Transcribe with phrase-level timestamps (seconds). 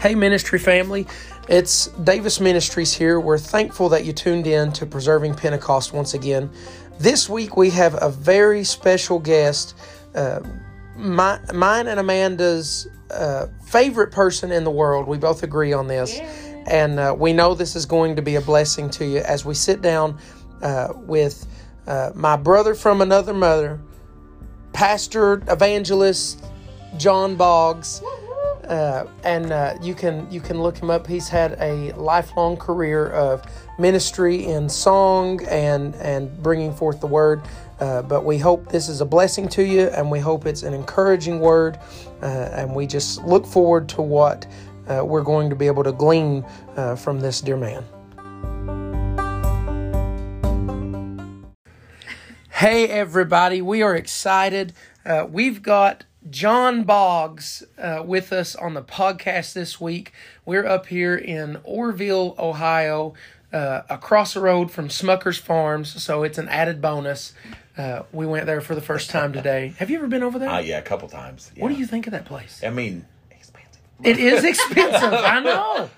[0.00, 1.06] Hey, ministry family.
[1.46, 3.20] It's Davis Ministries here.
[3.20, 6.48] We're thankful that you tuned in to Preserving Pentecost once again.
[6.98, 9.76] This week we have a very special guest,
[10.14, 10.40] uh,
[10.96, 15.06] my, mine and Amanda's uh, favorite person in the world.
[15.06, 16.18] We both agree on this.
[16.66, 19.52] And uh, we know this is going to be a blessing to you as we
[19.52, 20.18] sit down
[20.62, 21.46] uh, with
[21.86, 23.78] uh, my brother from another mother,
[24.72, 26.42] pastor, evangelist,
[26.96, 28.00] John Boggs.
[28.70, 31.04] Uh, and uh, you can you can look him up.
[31.04, 33.42] He's had a lifelong career of
[33.80, 37.42] ministry in song and and bringing forth the word.
[37.80, 40.72] Uh, but we hope this is a blessing to you, and we hope it's an
[40.72, 41.80] encouraging word.
[42.22, 44.46] Uh, and we just look forward to what
[44.86, 46.44] uh, we're going to be able to glean
[46.76, 47.84] uh, from this dear man.
[52.50, 54.74] Hey everybody, we are excited.
[55.04, 60.12] Uh, we've got John Boggs uh, with us on the podcast this week.
[60.44, 63.14] We're up here in Orrville, Ohio,
[63.52, 67.32] uh, across the road from Smucker's Farms, so it's an added bonus.
[67.76, 69.74] Uh, we went there for the first time today.
[69.78, 70.50] Have you ever been over there?
[70.50, 71.50] Uh, yeah, a couple times.
[71.56, 72.62] What do you think of that place?
[72.62, 73.80] I mean, expensive.
[74.04, 75.88] It is expensive, I know.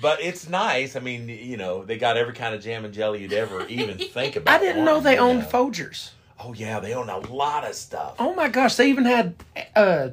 [0.00, 0.96] But it's nice.
[0.96, 3.98] I mean, you know, they got every kind of jam and jelly you'd ever even
[3.98, 4.60] think about.
[4.60, 5.46] I didn't know they owned know.
[5.46, 6.10] Folgers.
[6.42, 8.14] Oh yeah, they own a lot of stuff.
[8.18, 9.34] Oh my gosh, they even had
[9.76, 10.08] uh,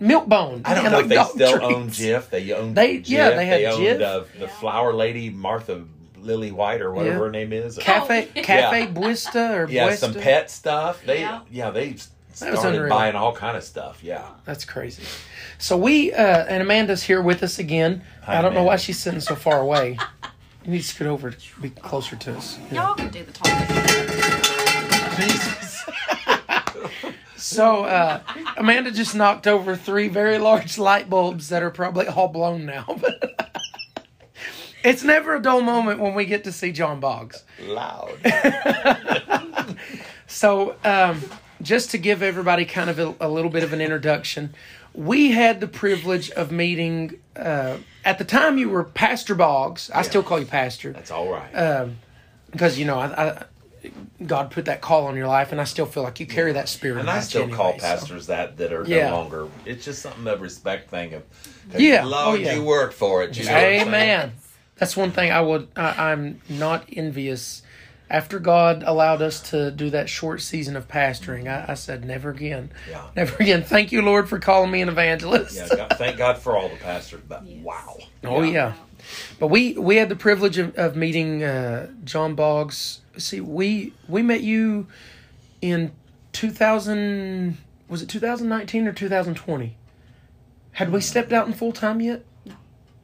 [0.00, 0.62] Milkbone.
[0.64, 1.64] I don't know if they still treats.
[1.74, 2.28] own Jif.
[2.30, 3.08] They own They- Jif.
[3.08, 4.00] yeah, they had owned Jif.
[4.02, 4.46] Uh, the Yeah.
[4.48, 5.84] flower lady Martha
[6.18, 7.20] Lily White or whatever Yeah.
[7.20, 7.78] her name is.
[7.78, 8.86] Cafe Oh, Cafe yeah.
[8.88, 9.96] Buista or yeah, Buesta.
[9.96, 11.02] some pet stuff.
[11.06, 11.70] They yeah, Yeah.
[11.70, 14.00] they was started buying all kind of stuff.
[14.02, 14.24] Yeah.
[14.44, 15.02] That's crazy.
[15.58, 18.02] So we uh, and Amanda's here with us again.
[18.24, 19.98] Hi, I don't know why she's sitting so far away.
[20.64, 22.58] You need to scoot over, to be closer to us.
[22.70, 22.84] Yeah.
[22.88, 23.66] Y'all can do the talking.
[27.50, 28.20] So uh,
[28.56, 32.86] Amanda just knocked over three very large light bulbs that are probably all blown now.
[34.82, 37.44] But it's never a dull moment when we get to see John Boggs.
[37.60, 38.16] Loud.
[40.30, 41.20] So, um,
[41.60, 44.54] just to give everybody kind of a, a little bit of an introduction,
[44.94, 47.20] we had the privilege of meeting.
[47.34, 49.90] Uh, at the time, you were Pastor Boggs.
[49.92, 51.52] I still call you Pastor That's all right.
[51.52, 51.98] Um,
[52.52, 53.44] because you know I, I,
[54.26, 56.68] God put that call on your life, and I still feel like you carry that
[56.68, 57.00] spirit.
[57.00, 57.84] And I still call anyway, so.
[57.86, 59.10] pastors that that are Yeah.
[59.10, 59.48] no longer.
[59.64, 61.22] It's just something of respect thing of,
[61.76, 62.04] Yeah.
[62.04, 62.54] Lord, Oh, yeah.
[62.54, 63.36] you work for it.
[63.36, 63.88] You know what I'm saying?
[63.88, 64.32] Amen.
[64.76, 65.68] That's one thing I would.
[65.76, 67.62] I, I'm not envious.
[68.10, 72.30] After God allowed us to do that short season of pastoring, I, I said, never
[72.30, 72.72] again.
[72.90, 73.06] Yeah.
[73.14, 73.62] Never again.
[73.62, 75.54] Thank you, Lord, for calling me an evangelist.
[75.54, 77.64] Yeah, God, thank God for all the pastors, but Yes.
[77.64, 77.98] wow.
[78.24, 78.74] Oh yeah.
[79.38, 83.00] But we we had the privilege of, of meeting uh, John Boggs.
[83.16, 84.88] See, we we met you
[85.62, 85.92] in
[86.32, 87.56] 2000
[87.88, 89.76] was it 2019 or 2020?
[90.72, 92.24] Had we stepped out in full time yet?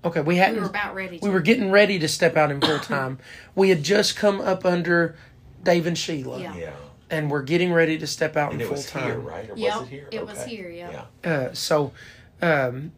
[0.07, 0.11] No.
[0.11, 0.61] Okay, we We hadn't.
[0.61, 1.25] were about ready to.
[1.27, 3.19] we were getting ready to step out in full time.
[3.55, 5.17] we had just come up under
[5.63, 6.57] Dave and Sheila, Yeah.
[6.57, 6.71] Yeah.
[7.11, 9.05] and we're getting ready to step out And in full time.
[9.05, 9.51] here, right?
[9.51, 10.09] Or Yep, was it here?
[10.13, 11.05] it was here, yeah.
[11.25, 11.31] Yeah.
[11.31, 11.93] Uh, so
[12.43, 12.93] um,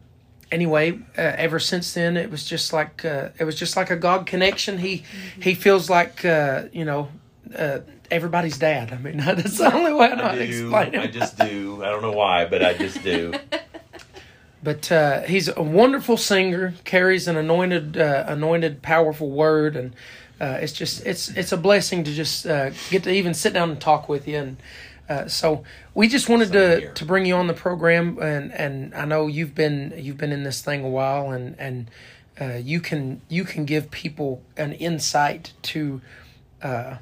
[0.51, 3.95] anyway uh, ever since then it was just like uh, it was just like a
[3.95, 5.41] god connection he Mm-hmm.
[5.41, 7.09] he feels like uh, you know
[7.55, 7.79] uh,
[8.11, 10.99] everybody's dad i mean that's the only way i know how to explain it.
[11.01, 11.83] I just do.
[11.83, 13.33] I don't know why, but I just do.
[14.61, 19.93] but uh, he's a wonderful singer carries an anointed uh, anointed powerful word and
[20.41, 23.69] uh, it's just it's it's a blessing to just uh, get to even sit down
[23.69, 24.57] and talk with you and
[25.09, 25.63] uh, so
[25.95, 26.93] we just wanted Same to, here.
[26.93, 30.43] to bring you on the program and, and I know you've been you've been in
[30.43, 31.89] this thing a while and and
[32.39, 36.01] uh, you can you can give people an insight to
[36.61, 36.97] uh,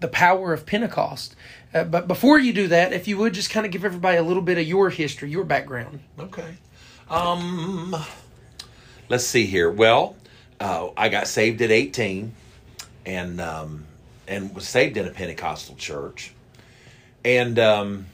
[0.00, 1.34] the power of Pentecost.
[1.74, 4.22] Uh, but before you do that, if you would just kind of give everybody a
[4.22, 6.00] little bit of your history, your background.
[6.18, 6.56] Okay.
[7.10, 7.96] Um.
[9.08, 9.70] Let's see here.
[9.70, 10.16] Well,
[10.60, 12.34] uh, I got saved at eighteen,
[13.06, 13.86] and um,
[14.26, 16.32] and was saved in a Pentecostal church,
[17.24, 18.06] and um,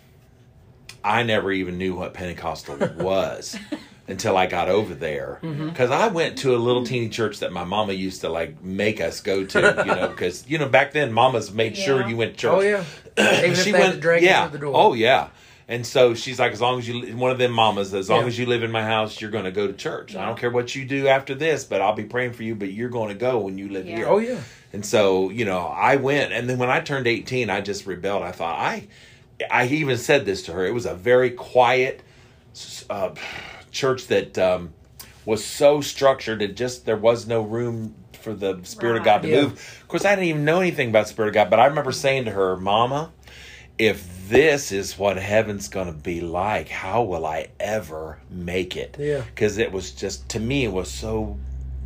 [1.02, 3.58] I never even knew what Pentecostal was
[4.08, 5.40] until I got over there.
[5.42, 5.68] Mm-hmm.
[5.70, 9.00] Because I went to a little teeny church that my mama used to like make
[9.00, 9.58] us go to.
[9.60, 12.60] You know, because you know back then mamas made sure you went to church Oh
[12.60, 12.84] yeah,
[13.18, 14.72] even if she they had went to drag yeah you through the door.
[14.76, 15.28] oh yeah
[15.68, 18.26] and so she's like as long as you one of them mamas as long Yeah.
[18.26, 20.50] as you live in my house you're going to go to church i don't care
[20.50, 23.14] what you do after this but i'll be praying for you but you're going to
[23.14, 23.96] go when you live Yeah.
[23.96, 24.40] here oh yeah.
[24.72, 28.22] and so you know i went and then when i turned 18 i just rebelled
[28.22, 28.88] i thought i
[29.50, 32.02] i even said this to her it was a very quiet
[32.90, 33.10] uh,
[33.72, 34.72] church that um,
[35.24, 39.28] was so structured it just there was no room for the spirit of god to
[39.28, 39.42] Yeah.
[39.42, 41.66] move of course i didn't even know anything about the spirit of god but i
[41.66, 43.10] remember saying to her mama
[43.78, 48.96] if this is what heaven's going to be like, how will I ever make it?
[48.98, 49.22] Yeah.
[49.22, 51.38] Because it was just, to me, it was so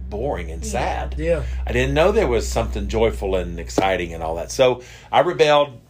[0.09, 1.17] boring and sad.
[1.19, 1.45] Yeah.
[1.67, 4.51] I didn't know there was something joyful and exciting and all that.
[4.51, 5.81] So I rebelled.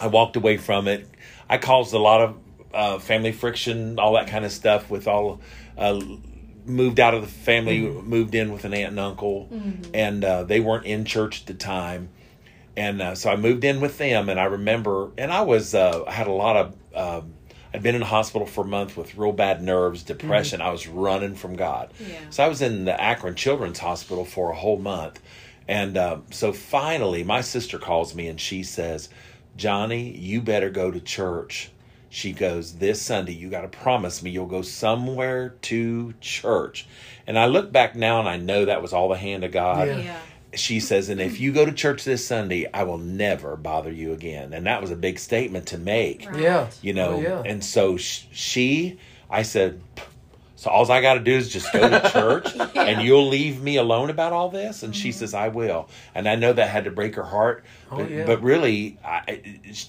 [0.00, 1.08] I walked away from it.
[1.48, 2.36] I caused a lot of
[2.72, 5.40] uh, family friction, all that kind of stuff with all.
[5.76, 6.00] Uh,
[6.64, 9.48] moved out of the family, moved in with an aunt and uncle,
[9.92, 12.08] and uh, they weren't in church at the time.
[12.76, 16.04] And uh, so I moved in with them, and I remember, and I was, uh,
[16.06, 17.32] I had a lot of, um,
[17.74, 20.60] I'd been in the hospital for a month with real bad nerves, depression.
[20.60, 21.90] I was running from God.
[21.98, 22.18] Yeah.
[22.30, 25.20] So I was in the Akron Children's Hospital for a whole month.
[25.68, 29.08] And uh, so finally, my sister calls me and she says,
[29.56, 31.70] Johnny, you better go to church.
[32.10, 36.86] She goes, This Sunday, you got to promise me you'll go somewhere to church.
[37.26, 39.86] And I look back now and I know that was all the hand of God
[39.86, 39.98] Yeah.
[39.98, 40.20] Yeah.
[40.54, 44.12] She says, and if you go to church this Sunday, I will never bother you
[44.12, 44.52] again.
[44.52, 46.40] And that was a big statement to make, Right.
[46.40, 46.70] Yeah.
[46.82, 47.14] you know.
[47.14, 47.42] Oh, yeah.
[47.44, 48.98] And so she,
[49.30, 49.80] I said,
[50.56, 53.76] so all I got to do is just go to church and you'll leave me
[53.78, 54.82] alone about all this?
[54.84, 55.18] And she mm-hmm.
[55.18, 55.88] says, I will.
[56.14, 57.64] And I know that had to break her heart.
[57.90, 58.26] Oh, but, yeah.
[58.26, 59.40] but really, I,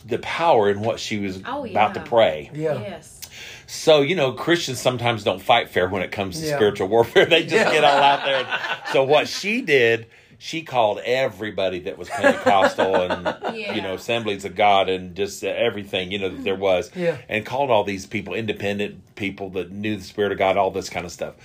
[0.08, 2.50] the power in what she was Oh, about to pray.
[2.54, 2.80] Yeah.
[2.80, 3.20] Yes.
[3.68, 6.56] So, you know, Christians sometimes don't fight fair when it comes to Yeah.
[6.56, 7.26] spiritual warfare.
[7.34, 7.72] They just Yeah.
[7.72, 8.48] get all out there.
[8.94, 10.08] So, what she did,
[10.44, 13.74] she called everybody that was Pentecostal and, Yeah.
[13.76, 16.92] you know, assemblies of God and just everything, you know, that there was.
[16.94, 17.16] Yeah.
[17.30, 20.90] And called all these people, independent people that knew the Spirit of God, all this
[20.90, 21.36] kind of stuff.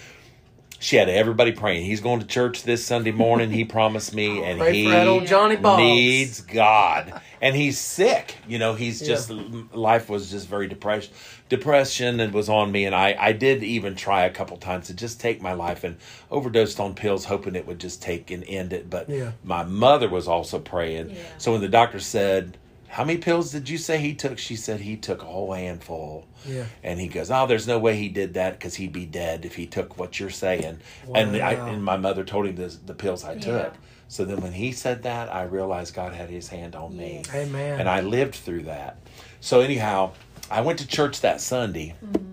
[0.81, 1.85] She had everybody praying.
[1.87, 3.51] He's going to church this Sunday morning.
[3.51, 8.37] He promised me, and Pray he for that old Johnny needs God, and he's sick.
[8.47, 9.09] You know, he's Yeah.
[9.09, 9.31] just
[9.75, 11.13] life was just very depression.
[11.49, 14.95] Depression and was on me, and I I did even try a couple times to
[14.95, 15.97] just take my life and
[16.31, 18.89] overdosed on pills, hoping it would just take and end it.
[18.89, 19.33] But Yeah.
[19.43, 21.11] my mother was also praying.
[21.11, 21.17] Yeah.
[21.39, 22.57] So when the doctor said.
[22.89, 24.39] How many pills did you say he took?
[24.39, 26.27] She said he took a whole handful.
[26.47, 26.65] Yeah.
[26.83, 29.55] And he goes, "Oh, there's no way he did that because he'd be dead if
[29.57, 30.79] he took what you're saying."
[31.15, 31.67] And I, Wow.
[31.69, 33.73] and my mother told him the the pills I took.
[33.75, 33.79] Yeah.
[34.09, 37.23] So then when he said that, I realized God had his hand on me.
[37.27, 37.35] Yes.
[37.35, 37.79] Amen.
[37.79, 38.97] And I lived through that.
[39.41, 40.13] So anyhow,
[40.51, 41.95] I went to church that Sunday.
[42.03, 42.25] Mm-hmm.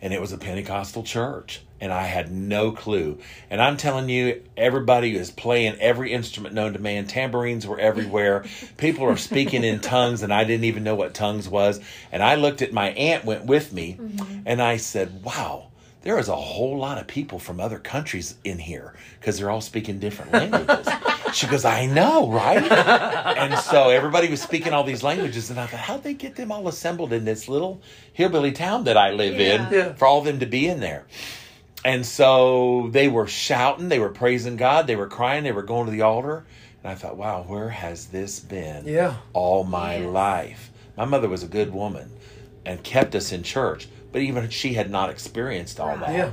[0.00, 1.62] And it was a Pentecostal church.
[1.80, 3.18] And I had no clue.
[3.50, 7.06] And I'm telling you, everybody is playing every instrument known to man.
[7.06, 8.44] Tambourines were everywhere.
[8.78, 11.80] People are speaking in tongues, and I didn't even know what tongues was.
[12.10, 14.40] And I looked at my aunt, went with me, mm-hmm.
[14.46, 15.68] and I said, Wow,
[16.02, 19.60] there is a whole lot of people from other countries in here because they're all
[19.60, 20.88] speaking different languages.
[21.34, 22.62] she goes, I know, right?
[23.36, 26.52] and so everybody was speaking all these languages, and I thought, how'd they get them
[26.52, 27.82] all assembled in this little
[28.12, 29.66] hillbilly town that I live Yeah.
[29.68, 29.92] in Yeah.
[29.94, 31.04] for all of them to be in there?
[31.86, 35.84] And so they were shouting, they were praising God, they were crying, they were going
[35.86, 36.44] to the altar.
[36.82, 39.14] And I thought, wow, where has this been Yeah.
[39.32, 40.12] all my Yes.
[40.12, 40.70] life?
[40.96, 42.10] My mother was a good woman
[42.64, 46.00] and kept us in church, but even she had not experienced all Right.
[46.00, 46.12] that.
[46.12, 46.30] Yeah.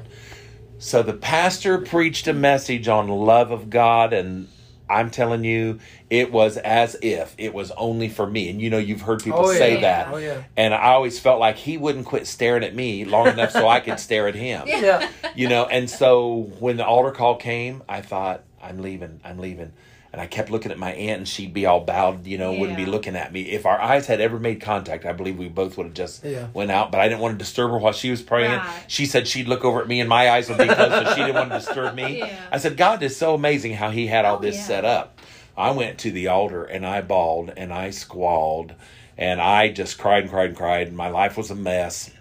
[0.80, 4.48] So the pastor preached a message on love of God, and
[4.90, 8.50] I'm telling you, it was as if it was only for me.
[8.50, 9.58] And you know, you've heard people Oh, yeah.
[9.58, 10.08] say that.
[10.14, 10.44] Oh, yeah.
[10.58, 13.80] And I always felt like he wouldn't quit staring at me long enough so I
[13.80, 14.68] could stare at him.
[14.68, 15.10] Yeah.
[15.36, 19.72] You know, and so when the altar call came, I thought, I'm leaving, I'm leaving.
[20.14, 22.78] And I kept looking at my aunt, and she'd be all bowed, you know, wouldn't
[22.78, 23.42] be looking at me.
[23.50, 26.50] If our eyes had ever made contact, I believe we both would have just Yeah.
[26.54, 26.92] went out.
[26.92, 28.52] But I didn't want to disturb her while she was praying.
[28.52, 28.84] Right.
[28.88, 31.22] She said she'd look over at me, and my eyes would be closed, so she
[31.22, 32.20] didn't want to disturb me.
[32.20, 32.30] Yeah.
[32.52, 34.62] I said, God is so amazing how He had all Oh, this yeah.
[34.64, 35.20] set up.
[35.58, 38.76] I went to the altar, and I bawled, and I squalled,
[39.18, 40.88] and I just cried and cried and cried.
[40.90, 42.12] And my life was a mess.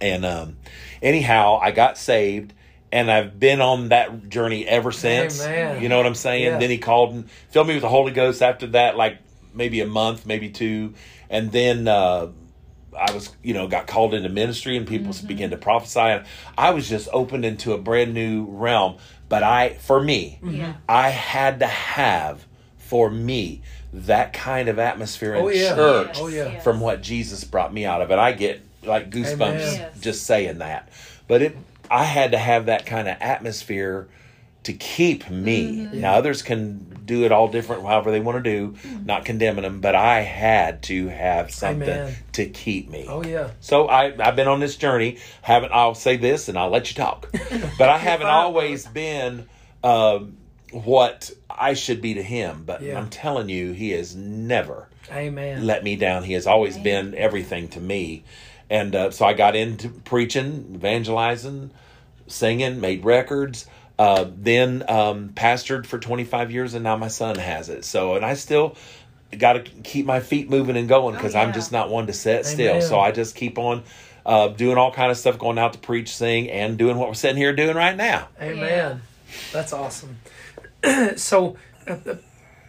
[0.00, 0.56] And um,
[1.02, 2.54] anyhow, I got saved,
[2.92, 5.44] and I've been on that journey ever since.
[5.44, 5.82] Amen.
[5.82, 6.44] You know what I'm saying?
[6.44, 6.58] Yeah.
[6.58, 9.18] Then he called and filled me with the Holy Ghost after that, like
[9.54, 10.94] maybe a month, maybe two,
[11.28, 11.88] and then.
[11.88, 12.28] Uh,
[12.98, 16.00] I was, you know, got called into ministry and people began to prophesy.
[16.00, 16.24] And
[16.58, 18.96] I was just opened into a brand new realm.
[19.28, 20.74] But I, for me, Yeah.
[20.88, 22.44] I had to have,
[22.78, 25.74] for me, that kind of atmosphere in Oh, yeah.
[25.76, 26.48] church Yes, Oh, yeah.
[26.54, 26.64] yes.
[26.64, 28.10] from what Jesus brought me out of.
[28.10, 29.58] And I get like goosebumps Amen.
[29.78, 30.00] Yes.
[30.00, 30.88] just saying that.
[31.28, 31.56] But it,
[31.90, 34.08] I had to have that kind of atmosphere
[34.62, 35.86] to keep me.
[35.86, 36.00] Mm-hmm.
[36.00, 39.80] Now others can do it all different, however they want to do, not condemning them.
[39.80, 42.14] But I had to have something Amen.
[42.32, 43.06] to keep me.
[43.08, 43.50] Oh yeah.
[43.60, 45.18] So I, I've been on this journey.
[45.42, 47.30] Haven't I'll say this and I'll let you talk,
[47.78, 49.48] but I haven't always been
[49.82, 50.36] um,
[50.72, 52.62] what I should be to him.
[52.64, 52.98] But Yeah.
[52.98, 55.66] I'm telling you, he has never Amen.
[55.66, 56.22] let me down.
[56.22, 58.24] He has always been everything to me,
[58.70, 61.72] and uh, so I got into preaching, evangelizing,
[62.28, 63.66] singing, made records.
[63.98, 67.84] Uh, then um, pastored for 25 years, and now my son has it.
[67.84, 68.76] So, and I still
[69.36, 72.46] got to keep my feet moving and going because I'm just not one to sit
[72.46, 72.76] still.
[72.76, 72.82] Amen.
[72.82, 73.82] So I just keep on
[74.24, 77.14] uh, doing all kind of stuff, going out to preach, sing, and doing what we're
[77.14, 78.28] sitting here doing right now.
[78.40, 79.02] Amen.
[79.52, 80.18] That's awesome.
[81.16, 82.14] so, uh, uh,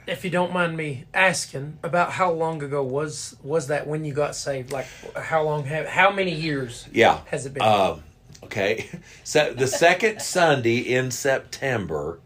[0.08, 4.14] if you don't mind me asking, about how long ago was was that when you
[4.14, 4.72] got saved?
[4.72, 6.88] Like, how long have how many years?
[6.92, 7.22] Yeah.
[7.28, 7.64] Has it been?
[7.64, 8.04] Um,
[8.44, 8.90] okay.
[9.24, 12.20] So the second Sunday in September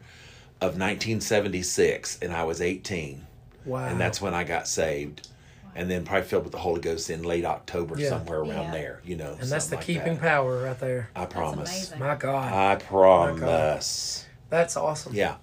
[0.62, 3.26] of 1976, and I was 18,
[3.66, 3.86] wow.
[3.86, 5.28] and that's when I got saved.
[5.76, 8.08] And then probably filled with the Holy Ghost in late October, Yeah.
[8.10, 8.72] somewhere around Yeah.
[8.72, 9.36] there, you know.
[9.40, 10.22] and that's the like keeping that.
[10.22, 11.10] power right there.
[11.16, 11.70] I promise.
[11.70, 12.00] amazing.
[12.00, 14.26] My God, I promise.
[14.50, 15.14] that's awesome.
[15.14, 15.36] Yeah.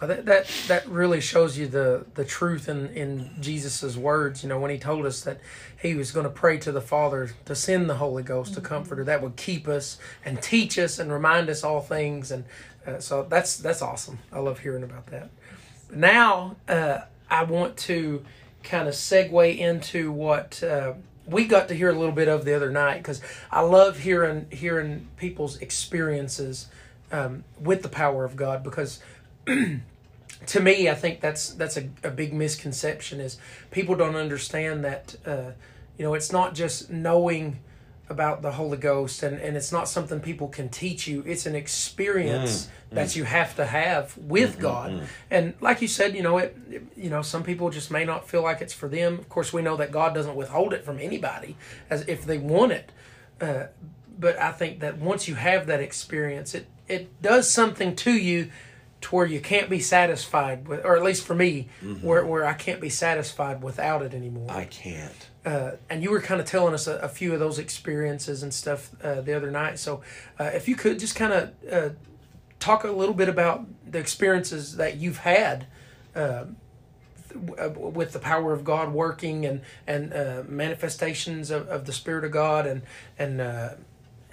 [0.00, 4.42] Well, that, that that really shows you the the truth in in Jesus's words.
[4.42, 5.40] You know, when he told us that
[5.80, 8.62] he was going to pray to the Father to send the Holy Ghost, Mm-hmm.
[8.62, 12.30] to Comforter, that would keep us and teach us and remind us all things.
[12.30, 12.44] And
[12.86, 14.18] uh, so that's that's awesome.
[14.32, 15.30] I love hearing about that.
[15.90, 17.00] Now uh,
[17.30, 18.22] I want to
[18.62, 20.62] kind of segue into what.
[20.62, 20.94] Uh,
[21.28, 24.46] we got to hear a little bit of the other night because I love hearing
[24.50, 26.68] hearing people's experiences
[27.10, 29.00] um, with the power of God because
[30.46, 33.38] to me, I think that's that's a, a big misconception is
[33.70, 35.52] people don't understand that uh,
[35.98, 37.58] you know it's not just knowing
[38.08, 41.24] about the Holy Ghost and, and it's not something people can teach you.
[41.26, 44.92] It's an experience that you have to have with God.
[45.28, 46.56] And like you said, you know, it
[46.96, 49.18] you know, some people just may not feel like it's for them.
[49.18, 51.56] Of course we know that God doesn't withhold it from anybody
[51.90, 52.92] as if they want it.
[53.40, 53.64] Uh,
[54.18, 58.50] but I think that once you have that experience, it it does something to you
[59.02, 61.68] to where you can't be satisfied with, or at least for me,
[62.00, 64.50] where where I can't be satisfied without it anymore.
[64.50, 65.28] I can't.
[65.44, 68.52] Uh, and you were kind of telling us a, a few of those experiences and
[68.52, 69.78] stuff uh, the other night.
[69.78, 70.02] So
[70.40, 71.90] uh, if you could just kind of uh,
[72.58, 75.66] talk a little bit about the experiences that you've had.
[76.14, 76.46] Uh,
[77.28, 81.92] th- uh, with the power of God working and and uh, manifestations of, of the
[81.92, 82.82] Spirit of God and
[83.18, 83.70] and uh,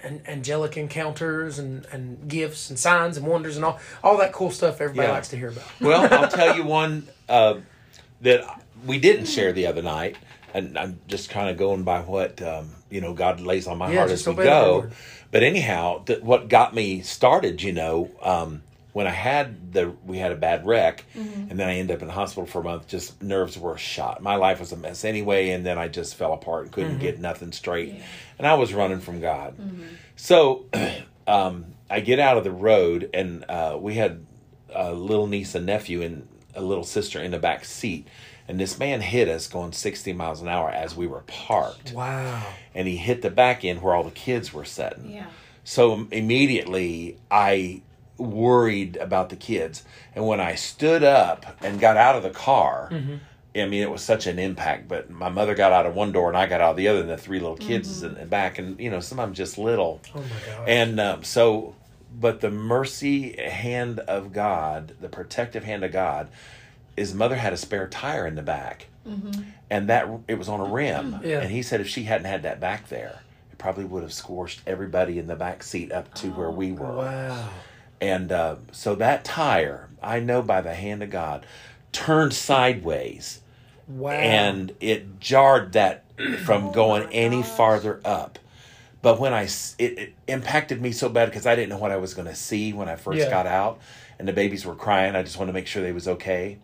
[0.04, 4.50] and angelic encounters and, and gifts and signs and wonders and all all that cool
[4.50, 5.12] stuff everybody Yeah.
[5.14, 5.64] likes to hear about.
[5.80, 7.54] Well, I'll tell you one uh,
[8.20, 10.16] that we didn't share the other night,
[10.52, 13.90] and I'm just kind of going by what um, you know God lays on my
[13.90, 14.90] Yeah, heart as we go.
[15.30, 20.18] But anyhow, th- what got me started, you know, um, when I had the we
[20.18, 22.86] had a bad wreck, and then I ended up in the hospital for a month.
[22.88, 24.22] Just nerves were shot.
[24.22, 27.18] My life was a mess anyway, and then I just fell apart and couldn't get
[27.18, 27.94] nothing straight,
[28.38, 29.56] and I was running from God.
[30.16, 30.66] So
[31.26, 34.24] um, I get out of the road, and uh, we had
[34.74, 38.06] a little niece and nephew and a little sister in the back seat.
[38.46, 41.92] And this man hit us going 60 miles an hour as we were parked.
[41.92, 42.46] Wow.
[42.74, 45.10] And he hit the back end where all the kids were sitting.
[45.10, 45.26] Yeah.
[45.64, 47.80] So immediately I
[48.18, 49.82] worried about the kids.
[50.14, 52.90] And when I stood up and got out of the car,
[53.56, 54.88] I mean, it was such an impact.
[54.88, 57.00] But my mother got out of one door and I got out of the other,
[57.00, 58.58] and the three little kids in the back.
[58.58, 60.00] And, you know, some of them just little.
[60.14, 60.68] Oh my God.
[60.68, 61.74] And um, so,
[62.18, 66.28] but the mercy hand of God, the protective hand of God,
[66.96, 68.86] his mother had a spare tire in the back,
[69.70, 71.20] and that it was on a rim.
[71.24, 71.40] Yeah.
[71.40, 73.20] And he said if she hadn't had that back there,
[73.52, 76.96] it probably would have scorched everybody in the back seat up to where we were.
[76.96, 77.48] wow.
[78.00, 81.46] And uh, so that tire, I know by the hand of God,
[81.92, 83.40] turned sideways
[83.86, 84.10] Wow.
[84.12, 86.04] and it jarred that
[86.44, 88.38] from going any farther up.
[89.02, 91.96] But when I, it, it impacted me so bad because I didn't know what I
[91.98, 93.28] was going to see when I first Yeah.
[93.30, 93.78] got out,
[94.18, 95.14] and the babies were crying.
[95.14, 96.56] I just wanted to make sure they was okay,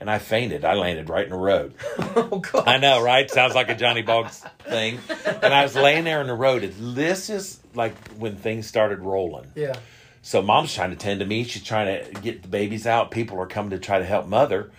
[0.00, 0.64] and I fainted.
[0.64, 1.74] I landed right in the road.
[1.98, 2.66] oh God.
[2.66, 3.30] I know, right?
[3.30, 4.98] Sounds like a Johnny Boggs thing.
[5.42, 6.64] And I was laying there in the road.
[6.64, 9.52] And this is like when things started rolling.
[9.54, 9.74] Yeah.
[10.22, 11.44] So mom's trying to tend to me.
[11.44, 13.10] She's trying to get the babies out.
[13.10, 14.70] People are coming to try to help mother.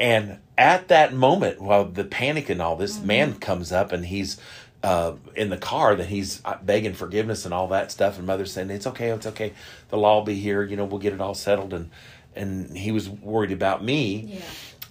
[0.00, 4.38] And at that moment, while the panic and all this, man comes up and he's
[4.82, 5.96] uh, in the car.
[5.96, 8.16] That he's uh, begging forgiveness and all that stuff.
[8.18, 9.52] And mother's saying, "It's okay, it's okay.
[9.88, 10.62] The law will be here.
[10.62, 11.90] You know, we'll get it all settled." And
[12.36, 14.38] and he was worried about me.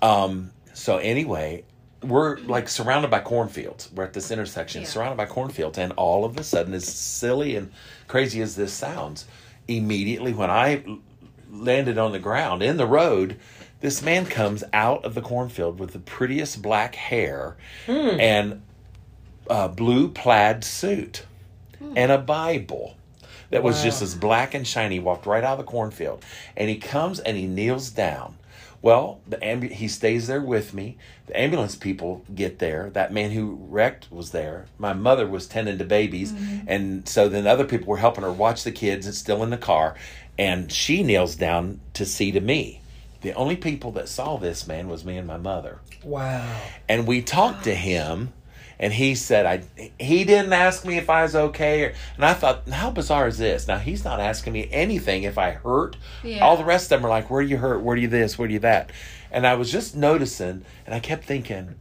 [0.01, 0.23] Yeah.
[0.23, 1.63] Um, so anyway,
[2.03, 3.89] we're like surrounded by cornfields.
[3.93, 4.87] We're at this intersection, Yeah.
[4.87, 7.71] surrounded by cornfields, and all of a sudden, as silly and
[8.07, 9.25] crazy as this sounds,
[9.67, 10.83] immediately when I
[11.49, 13.37] landed on the ground in the road,
[13.79, 18.19] this man comes out of the cornfield with the prettiest black hair hmm.
[18.19, 18.61] and
[19.49, 21.25] a blue plaid suit
[21.79, 21.93] hmm.
[21.95, 22.95] and a Bible
[23.49, 24.95] that was just as black and shiny.
[24.95, 26.23] He walked right out of the cornfield,
[26.55, 28.37] and he comes and he kneels down.
[28.81, 30.97] Well, the ambu- he stays there with me.
[31.25, 32.91] The ambulance people get there.
[32.91, 34.67] That man who wrecked was there.
[34.77, 36.67] My mother was tending to babies, mm-hmm.
[36.67, 39.07] and so then other people were helping her watch the kids.
[39.07, 39.95] It's still in the car,
[40.37, 42.81] and she kneels down to see to me.
[43.21, 45.79] The only people that saw this man was me and my mother.
[46.03, 46.61] Wow.
[46.87, 48.33] And we talked to him
[48.79, 49.63] and he said I
[49.99, 53.39] he didn't ask me if I was okay or, and I thought how bizarre is
[53.39, 53.67] this?
[53.67, 55.97] Now he's not asking me anything if I hurt.
[56.23, 56.45] Yeah.
[56.45, 57.81] All the rest of them are like where do you hurt?
[57.81, 58.37] Where do you this?
[58.37, 58.91] Where do you that?
[59.31, 61.75] And I was just noticing and I kept thinking,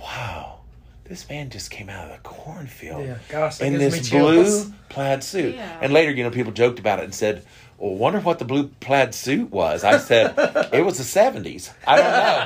[0.00, 0.60] wow,
[1.04, 5.54] this man just came out of the cornfield Yeah, gosh, in this blue plaid suit.
[5.54, 5.78] Yeah.
[5.80, 7.44] And later, you know, people joked about it and said,
[7.78, 9.84] well, wonder what the blue plaid suit was.
[9.84, 10.34] I said,
[10.72, 11.72] it was the 70s.
[11.86, 12.42] I don't know.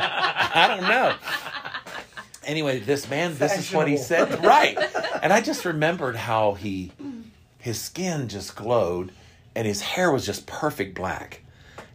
[0.54, 1.14] I don't know.
[2.44, 4.44] Anyway, this man, this is what he said.
[4.44, 4.78] Right.
[5.20, 6.92] And I just remembered how he,
[7.58, 9.10] his skin just glowed
[9.56, 11.42] and his hair was just perfect black.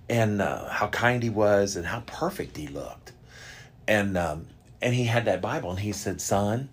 [0.10, 3.14] And uh, how kind he was and how perfect he looked.
[3.88, 4.48] And, um,
[4.82, 6.68] and he had that Bible and he said, son,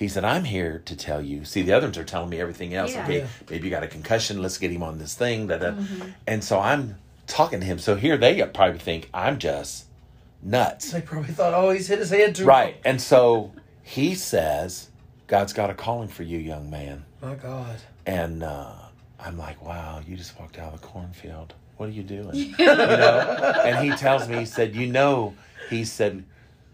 [0.00, 1.44] he said, I'm here to tell you.
[1.44, 2.94] See, the others are telling me everything else.
[2.94, 3.04] Yeah.
[3.04, 3.26] Okay, Yeah.
[3.50, 4.40] maybe you got a concussion.
[4.40, 5.46] Let's get him on this thing.
[5.48, 5.74] Da, da.
[6.26, 7.78] And so I'm talking to him.
[7.78, 9.84] So here they probably think I'm just
[10.42, 10.90] nuts.
[10.92, 12.46] They probably thought, oh, he's hit his head too.
[12.46, 12.76] Right.
[12.82, 13.52] And so
[13.82, 14.88] he says,
[15.26, 17.04] God's got a calling for you, young man.
[17.20, 17.76] My God.
[18.06, 18.72] And uh,
[19.20, 21.52] I'm like, wow, you just walked out of the cornfield.
[21.76, 22.34] What are you doing?
[22.34, 23.52] you know?
[23.66, 25.34] And he tells me, he said, you know,
[25.68, 26.24] he said,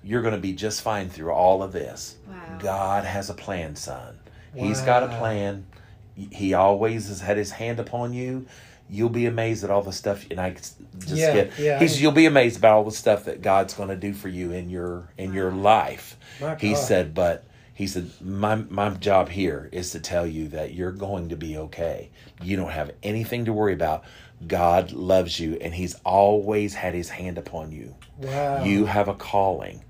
[0.07, 2.17] you're going to be just fine through all of this.
[2.29, 2.59] Wow.
[2.59, 4.19] God has a plan, son.
[4.55, 5.67] He's got a plan.
[6.15, 8.47] He always has had his hand upon you.
[8.89, 10.77] You'll be amazed at all the stuff, and I just
[11.09, 11.59] Yeah, get.
[11.59, 11.79] yeah.
[11.81, 14.29] He said, "You'll be amazed about all the stuff that God's going to do for
[14.29, 16.17] you in your in your life."
[16.61, 17.45] He said, "But
[17.75, 21.59] he said my my job here is to tell you that you're going to be
[21.59, 22.11] okay.
[22.41, 24.05] You don't have anything to worry about.
[24.47, 27.97] God loves you, and He's always had His hand upon you.
[28.19, 28.63] Wow.
[28.65, 29.83] You have a calling."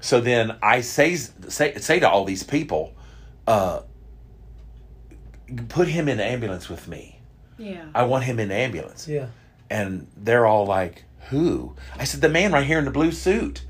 [0.00, 2.94] So then I say say say to all these people,
[3.46, 3.82] uh,
[5.68, 7.20] put him in ambulance with me.
[7.58, 7.84] Yeah.
[7.94, 9.06] I want him in ambulance.
[9.06, 9.26] Yeah.
[9.68, 11.76] And they're all like, Who?
[11.96, 13.64] I said, The man right here in the blue suit.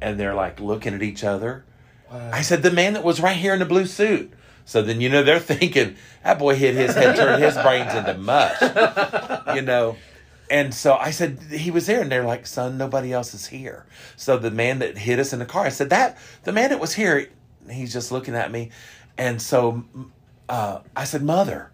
[0.00, 1.64] And they're like looking at each other.
[2.10, 2.30] Wow.
[2.32, 4.32] I said, The man that was right here in the blue suit.
[4.64, 8.16] So then, you know, they're thinking, That boy hit his head, turned his brains into
[8.18, 8.60] mush.
[9.54, 9.96] You know?
[10.50, 12.02] And so I said, He was there.
[12.02, 13.86] And they're like, Son, nobody else is here.
[14.16, 16.80] So the man that hit us in the car, I said, That, the man that
[16.80, 17.28] was here,
[17.70, 18.70] he's just looking at me.
[19.16, 19.84] And so
[20.48, 21.70] uh, I said, Mother,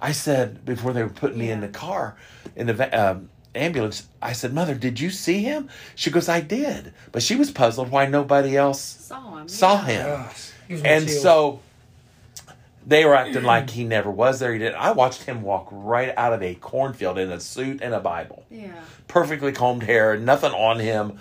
[0.00, 2.16] I said before they were putting me in the car,
[2.54, 5.68] in the um, ambulance, I said, Mother, did you see him?
[5.94, 6.92] She goes, I did.
[7.10, 9.48] But she was puzzled why nobody else Saw him.
[9.48, 9.86] saw yeah.
[9.86, 10.06] him.
[10.06, 10.50] Gosh.
[10.84, 11.22] And chills.
[11.22, 11.60] so
[12.86, 14.52] they were acting like he never was there.
[14.52, 14.74] He did.
[14.74, 18.44] I watched him walk right out of a cornfield in a suit and a Bible,
[18.50, 18.72] Yeah.
[19.08, 21.18] perfectly combed hair, nothing on him.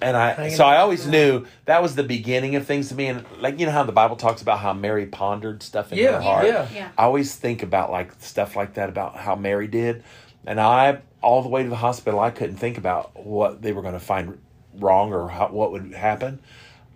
[0.00, 3.06] And I, Hanging so I always knew that was the beginning of things to me.
[3.08, 6.12] And like you know how the Bible talks about how Mary pondered stuff in Yeah,
[6.12, 6.46] her heart.
[6.46, 6.66] yeah.
[6.74, 6.88] Yeah.
[6.96, 10.02] I always think about like stuff like that about how Mary did,
[10.46, 13.82] and I all the way to the hospital I couldn't think about what they were
[13.82, 14.38] going to find
[14.74, 16.40] wrong or how, what would happen.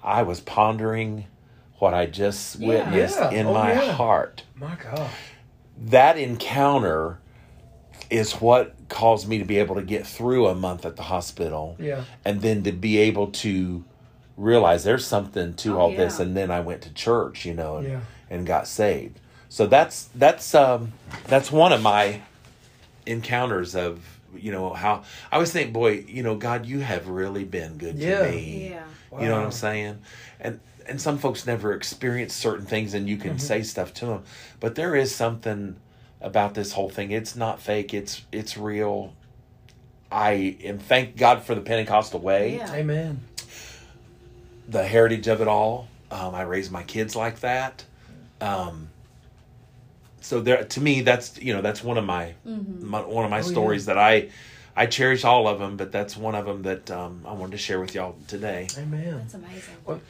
[0.02, 1.26] I was pondering
[1.78, 2.68] what I just Yeah.
[2.68, 3.30] witnessed Yeah.
[3.30, 3.92] in Oh, my yeah.
[3.92, 4.42] heart.
[4.54, 5.08] My God.
[5.86, 7.18] That encounter
[8.10, 11.76] is what caused me to be able to get through a month at the hospital
[11.78, 12.02] Yeah.
[12.24, 13.84] and then to be able to
[14.36, 17.78] realize there's something to Oh, all this and then I went to church you know
[17.78, 18.00] and, Yeah.
[18.30, 20.92] and got saved so that's that's um
[21.26, 22.20] that's one of my
[23.06, 24.00] encounters of
[24.36, 27.96] you know how I always think boy you know God you have really been good
[27.96, 28.24] Yeah.
[28.26, 29.20] to me Yeah.
[29.20, 29.98] you know what I'm saying
[30.40, 33.38] and and some folks never experience certain things and you can Mm-hmm.
[33.38, 34.22] say stuff to them
[34.60, 35.76] but there is something
[36.20, 39.12] about this whole thing it's not fake it's it's real
[40.10, 42.72] I am thank God for the Pentecostal way Yeah.
[42.72, 43.20] Amen.
[44.68, 45.88] the heritage of it all.
[46.10, 47.84] Um, I raised my kids like that.
[48.40, 48.88] Um,
[50.20, 52.34] so there, to me, that's you know that's one of my,
[52.80, 54.28] my one of my Oh, stories that I
[54.76, 57.58] I cherish all of them, but that's one of them that um, I wanted to
[57.58, 58.68] share with y'all today.
[58.76, 59.18] Amen.
[59.18, 59.74] That's amazing.
[59.86, 60.00] Well,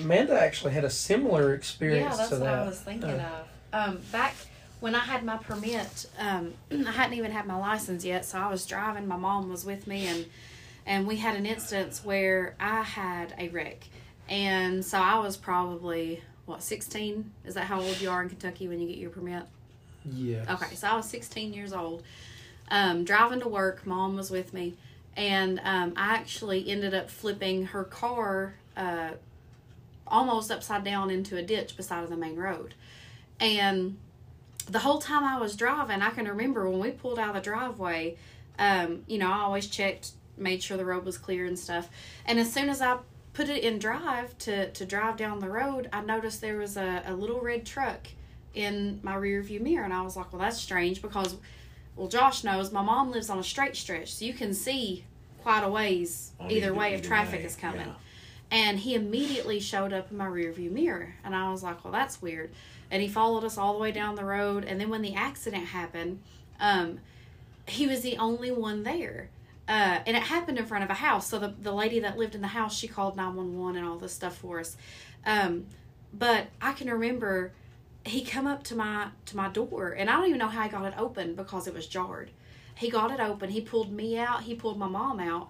[0.00, 2.58] Amanda actually had a similar experience Yeah, that's to what that.
[2.60, 3.88] I was thinking Uh, of.
[3.90, 4.34] Um, back
[4.80, 8.48] when I had my permit, um, I hadn't even had my license yet, so I
[8.50, 9.06] was driving.
[9.06, 10.26] My mom was with me, and
[10.86, 13.86] and we had an instance where I had a wreck,
[14.28, 17.30] and so I was probably what sixteen.
[17.44, 19.44] Is that how old you are in Kentucky when you get your permit?
[20.04, 20.46] Yes.
[20.48, 22.02] Okay, so I was 16 years old,
[22.70, 23.86] um, driving to work.
[23.86, 24.74] Mom was with me,
[25.16, 29.10] and um, I actually ended up flipping her car uh,
[30.06, 32.74] almost upside down into a ditch beside of the main road.
[33.40, 33.96] And
[34.68, 37.40] the whole time I was driving, I can remember when we pulled out of the
[37.40, 38.16] driveway,
[38.58, 41.88] um, you know, I always checked, made sure the road was clear and stuff.
[42.24, 42.98] And as soon as I
[43.32, 47.02] put it in drive to, to drive down the road, I noticed there was a,
[47.06, 48.06] a little red truck
[48.54, 49.84] in my rear view mirror.
[49.84, 51.36] And I was like, well, that's strange because,
[51.96, 54.14] well, Josh knows my mom lives on a straight stretch.
[54.14, 55.04] So you can see
[55.42, 57.86] quite a ways On either either- way if traffic way, is coming.
[57.86, 57.94] yeah.
[58.50, 62.22] And he immediately showed up in my rearview mirror, and I was like, "Well, that's
[62.22, 62.50] weird."
[62.90, 65.66] And he followed us all the way down the road, and then when the accident
[65.66, 66.20] happened,
[66.60, 67.00] um,
[67.66, 69.28] he was the only one there.
[69.66, 71.26] Uh, and it happened in front of a house.
[71.26, 74.12] So the, the lady that lived in the house, she called 911 and all this
[74.12, 74.76] stuff for us.
[75.24, 75.66] Um,
[76.12, 77.52] but I can remember
[78.04, 80.68] he come up to my to my door and I don't even know how he
[80.68, 82.30] got it open because it was jarred.
[82.76, 85.48] He got it open, he pulled me out, he pulled my mom out,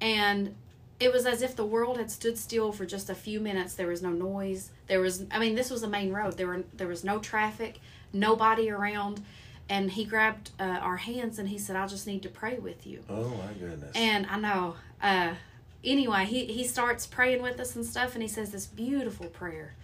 [0.00, 0.54] and
[1.00, 3.74] it was as if the world had stood still for just a few minutes.
[3.74, 4.70] There was no noise.
[4.86, 6.36] There was I mean, this was a main road.
[6.36, 7.80] There were there was no traffic,
[8.12, 9.22] nobody around.
[9.66, 12.86] And he grabbed uh, our hands and he said, "I just need to pray with
[12.86, 13.92] you." Oh my goodness.
[13.94, 14.76] And I know.
[15.02, 15.34] Uh,
[15.82, 19.74] anyway, he he starts praying with us and stuff, and he says this beautiful prayer.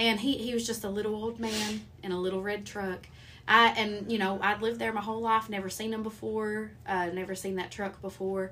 [0.00, 3.06] And he he was just a little old man in a little red truck.
[3.46, 7.06] I and you know I'd lived there my whole life, never seen him before, uh,
[7.06, 8.50] never seen that truck before.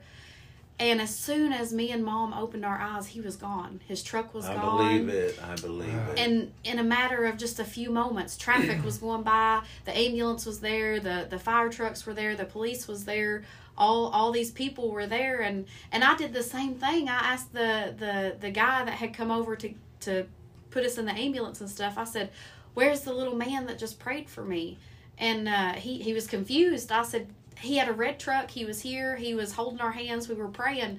[0.81, 3.81] And as soon as me and mom opened our eyes, he was gone.
[3.89, 5.41] His truck was I gone I believe it.
[5.43, 6.19] I believe it.
[6.19, 10.45] and in a matter of just a few moments traffic was going by the ambulance
[10.45, 13.43] was there the the fire trucks were there the police was there
[13.77, 17.53] all all these people were there and and I did the same thing I asked
[17.55, 20.27] the the the guy that had come over to to
[20.71, 22.31] put us in the ambulance and stuff I said
[22.75, 24.79] where's the little man that just prayed for me
[25.19, 27.29] and uh, he he was confused I said
[27.59, 30.49] he had a red truck he was here he was holding our hands we were
[30.49, 30.99] praying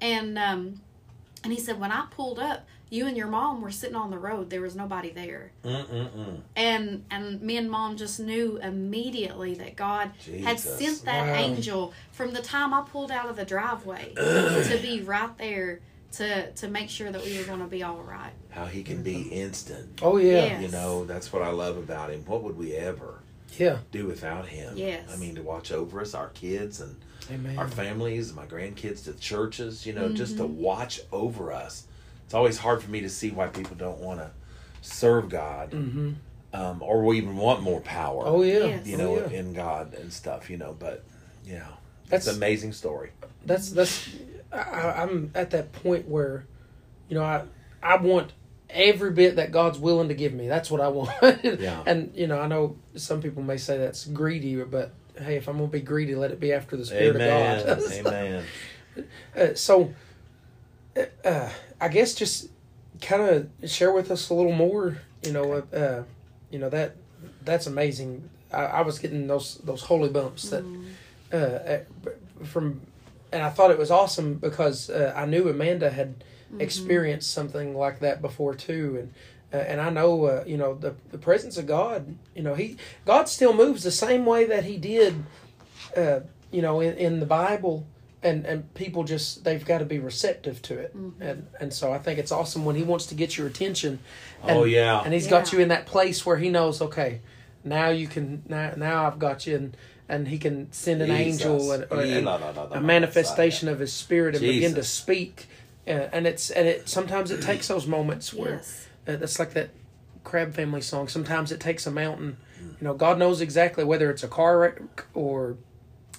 [0.00, 0.80] and um
[1.42, 4.18] and he said, when I pulled up, you and your mom were sitting on the
[4.18, 4.50] road.
[4.50, 5.52] There was nobody there.
[5.64, 6.40] Mm-mm-mm.
[6.54, 10.10] And and me and mom just knew immediately that God
[10.44, 11.34] had sent that Wow.
[11.34, 15.80] angel from the time I pulled out of the driveway to be right there
[16.12, 18.32] to to make sure that we were going to be all right.
[18.50, 20.00] How he can be instant.
[20.02, 20.60] Oh yeah, Yeah.
[20.60, 22.24] You know, that's what I love about him.
[22.26, 23.20] What would we ever
[23.56, 23.78] yeah.
[23.92, 24.76] do without him?
[24.76, 25.08] Yes.
[25.12, 26.96] I mean, to watch over us, our kids, and
[27.30, 27.56] Amen.
[27.58, 30.58] our families, my grandkids to churches, you know, just to Mm-hmm.
[30.60, 31.86] watch over us.
[32.24, 34.30] It's always hard for me to see why people don't want to
[34.82, 36.12] serve God hmm
[36.52, 38.64] um, or we even want more power, Oh yeah.
[38.64, 38.86] Yes.
[38.86, 39.38] you Oh, know, yeah.
[39.38, 40.74] in God and stuff, you know.
[40.76, 41.04] But
[41.46, 43.10] yeah, That's- that's an amazing story.
[43.46, 44.08] that's that's
[44.52, 46.46] I, I- I'm at that point where,
[47.08, 47.44] you know, I
[47.82, 48.32] I want
[48.68, 50.46] every bit that God's willing to give me.
[50.48, 51.10] That's what I want.
[51.60, 51.82] Yeah.
[51.86, 55.56] And you know, I know some people may say that's greedy, but hey, if I'm
[55.56, 57.58] gonna be greedy, let it be after the spirit Amen.
[57.58, 57.92] of God.
[57.92, 58.44] Amen.
[59.36, 59.94] Uh, so,
[60.96, 62.48] uh, uh, I guess just
[63.00, 64.98] kind of share with us a little more.
[65.22, 66.04] You know, uh, uh,
[66.50, 66.96] you know that
[67.44, 68.28] that's amazing.
[68.52, 70.64] I, I was getting those those holy bumps that
[71.32, 72.80] uh, uh, from,
[73.32, 76.24] and I thought it was awesome because uh, I knew Amanda had
[76.58, 79.12] experienced something like that before too, and.
[79.52, 82.14] Uh, and I know, uh, you know, the the presence of God.
[82.36, 85.24] You know, he God still moves the same way that He did,
[85.96, 86.20] uh,
[86.52, 87.84] you know, in, in the Bible,
[88.22, 91.98] and and people just they've got to be receptive to it, and and so I
[91.98, 93.98] think it's awesome when He wants to get your attention.
[94.44, 95.02] And, Oh, yeah.
[95.04, 97.20] and He's got you in that place where He knows, okay,
[97.64, 99.76] now you can now now I've got you, and
[100.10, 101.42] and He can send an Jesus.
[101.46, 104.74] angel and, or- and La, la, la, la, a manifestation of His Spirit and begin
[104.74, 105.46] to speak.
[105.86, 108.86] Uh, and it's and it sometimes it takes those moments where Yes.
[109.08, 109.70] uh, that's like that
[110.24, 111.08] Crabb Family song.
[111.08, 112.36] Sometimes it takes a mountain.
[112.60, 115.56] You know, God knows exactly whether it's a car wreck or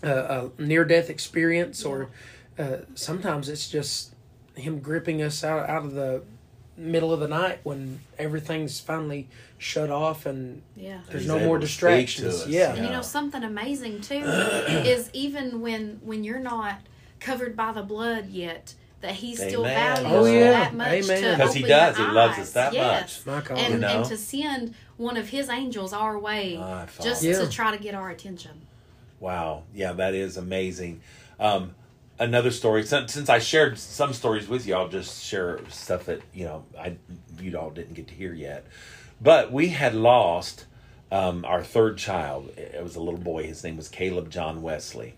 [0.01, 2.09] a, a near death experience, or
[2.57, 4.15] uh, sometimes it's just
[4.55, 6.23] Him gripping us out out of the
[6.81, 10.99] middle of the night when everything's finally shut off and Yeah.
[11.09, 12.41] there's He's no more to speak to distractions.
[12.41, 12.47] us.
[12.47, 12.73] Yeah.
[12.73, 16.79] And you know something amazing too is even when when you're not
[17.19, 20.03] covered by the blood yet, that he still Amen.
[20.03, 20.51] values Oh, yeah.
[20.51, 21.23] that much Amen.
[21.37, 21.97] to 'Cause he open does.
[21.99, 22.39] your He loves eyes.
[22.47, 23.25] us that yes.
[23.25, 23.57] My God.
[23.57, 23.87] And You know?
[23.97, 26.55] and to send one of his angels our way
[27.01, 27.39] just Yeah.
[27.39, 28.61] to try to get our attention.
[29.19, 29.63] Wow.
[29.73, 31.01] Yeah, that is amazing.
[31.39, 31.75] Um,
[32.21, 32.83] another story.
[32.83, 36.65] Since, since I shared some stories with you, I'll just share stuff that you know
[36.79, 36.95] I
[37.39, 38.65] you all didn't get to hear yet.
[39.19, 40.65] But we had lost
[41.11, 42.49] um, our third child.
[42.57, 43.43] It was a little boy.
[43.43, 45.15] His name was Caleb John Wesley,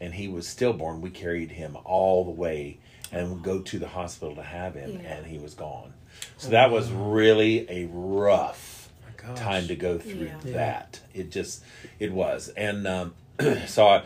[0.00, 1.00] and he was stillborn.
[1.00, 2.78] We carried him all the way
[3.12, 5.14] and would go to the hospital to have him, Yeah.
[5.16, 5.94] and he was gone.
[6.36, 8.90] So that was really a rough
[9.26, 10.34] My time to go through Yeah.
[10.44, 10.52] Yeah.
[10.54, 11.00] that.
[11.14, 11.62] It just
[11.98, 13.14] it was, and um,
[13.66, 14.04] so I,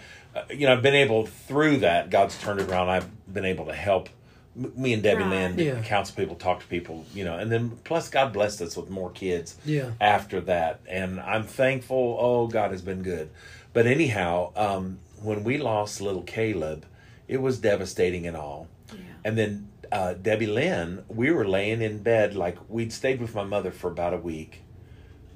[0.51, 2.11] you know, I've been able through that.
[2.11, 2.89] God's turned it around.
[2.89, 4.09] I've been able to help
[4.55, 5.31] me and Debbie Right.
[5.57, 5.83] Lynn Yeah.
[5.83, 9.11] counsel people, talk to people, you know, and then plus God blessed us with more
[9.11, 9.57] kids.
[9.65, 9.93] Yeah.
[10.01, 12.19] After that, and I'm thankful.
[12.21, 13.31] Oh, God has been good.
[13.73, 16.85] But anyhow, um, when we lost little Caleb,
[17.29, 18.69] it was devastating and all.
[18.93, 18.99] Yeah.
[19.25, 23.45] And then uh, Debbie Lynn, we were laying in bed like we'd stayed with my
[23.45, 24.63] mother for about a week,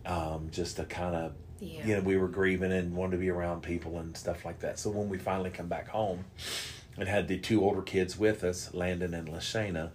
[0.04, 1.86] um, just to kind of, Yeah.
[1.86, 4.78] you know, we were grieving and wanted to be around people and stuff like that.
[4.78, 6.24] So when we finally come back home,
[6.98, 9.90] and had the two older kids with us, Landon and Lashana,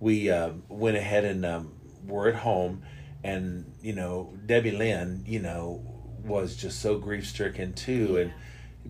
[0.00, 1.72] we uh, went ahead and um,
[2.06, 2.82] were at home,
[3.22, 5.80] and you know Debbie Lynn, you know,
[6.24, 8.32] was just so grief stricken too, and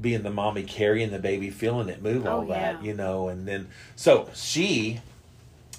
[0.00, 2.88] being the mommy carrying the baby, feeling it move, all Oh, that, yeah.
[2.88, 5.00] you know, and then so she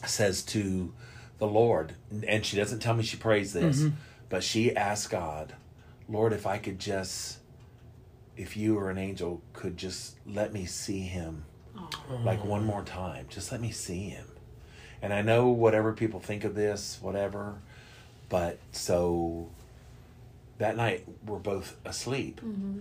[0.06, 0.94] says to
[1.40, 1.94] the Lord,
[2.28, 3.86] and she doesn't tell me she prays this,
[4.30, 5.54] but she asks God,
[6.12, 7.40] Lord, if I could just,
[8.36, 11.46] if you or an angel could just let me see him
[12.24, 14.26] like one more time, just let me see him.
[15.02, 17.56] And I know whatever people think of this, whatever,
[18.30, 19.50] but so
[20.58, 22.80] that night we're both asleep mm-hmm.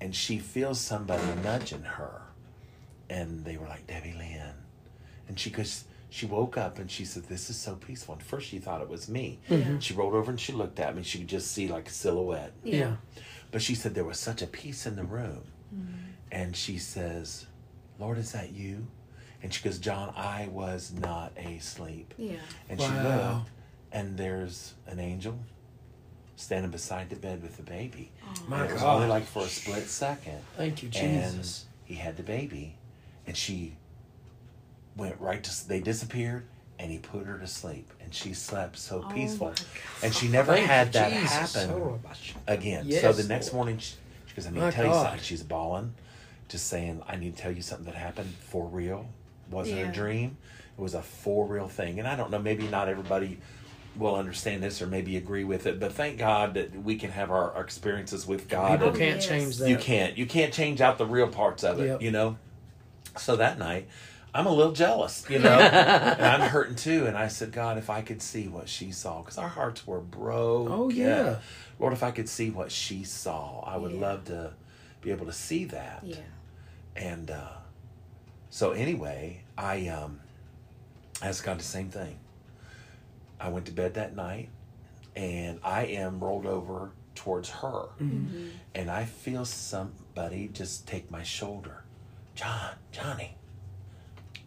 [0.00, 2.22] and she feels somebody nudging her
[3.10, 4.54] and they were like debbie lynn.
[5.28, 8.14] And she goes she woke up and she said this is so peaceful.
[8.14, 9.38] And first she thought it was me.
[9.50, 9.78] Mm-hmm.
[9.80, 11.02] She rolled over and she looked at me.
[11.02, 12.52] She could just see like a silhouette.
[12.64, 12.96] Yeah.
[13.50, 15.42] but she said there was such a peace in the room.
[15.74, 15.92] Mm-hmm.
[16.32, 17.46] And she says
[17.98, 18.86] lord is that you?
[19.42, 22.14] And she goes john i was not asleep.
[22.16, 22.36] Yeah.
[22.68, 23.34] and she Wow.
[23.38, 23.50] looked
[23.92, 25.38] and there's an angel
[26.36, 28.12] standing beside the bed with the baby.
[28.22, 28.96] Oh, My and it was God.
[28.96, 30.38] only like for a split second.
[30.56, 31.66] Thank you, and Jesus.
[31.84, 32.76] he had the baby.
[33.26, 33.76] And she
[34.98, 36.44] went right to they disappeared
[36.78, 39.54] and he put her to sleep and she slept so Oh peaceful
[40.02, 41.54] and she never Thank had that Jesus.
[41.54, 43.54] happen my sh- again so the next Lord.
[43.66, 43.94] morning she,
[44.26, 45.94] she goes i need to tell you something she's bawling
[46.48, 49.08] just saying i need to tell you something that happened for real
[49.50, 49.88] wasn't Yeah.
[49.88, 50.36] a dream
[50.76, 53.38] it was a for real thing and i don't know maybe not everybody
[53.96, 57.30] will understand this or maybe agree with it but thank god that we can have
[57.32, 59.26] our, our experiences with god People can't yes.
[59.26, 59.68] change that.
[59.68, 60.16] you can't.
[60.16, 62.02] You can't change out the real parts of it, Yep.
[62.02, 62.36] you know?
[63.16, 63.88] So that night,
[64.34, 65.58] I'm a little jealous, you know?
[65.58, 67.06] and I'm hurting too.
[67.06, 70.00] And I said, God, if I could see what she saw, because our hearts were
[70.00, 70.68] broke.
[70.70, 71.38] Oh, yeah.
[71.78, 74.00] Lord, if I could see what she saw, I would Yeah.
[74.00, 74.52] love to
[75.00, 76.00] be able to see that.
[76.04, 76.16] Yeah.
[76.96, 77.48] And uh,
[78.50, 80.20] so, anyway, I um,
[81.22, 82.18] asked God the same thing.
[83.40, 84.48] I went to bed that night
[85.16, 87.86] and I am rolled over towards her.
[88.00, 88.48] Mm-hmm.
[88.74, 91.82] And I feel somebody just take my shoulder.
[92.34, 93.36] John, Johnny,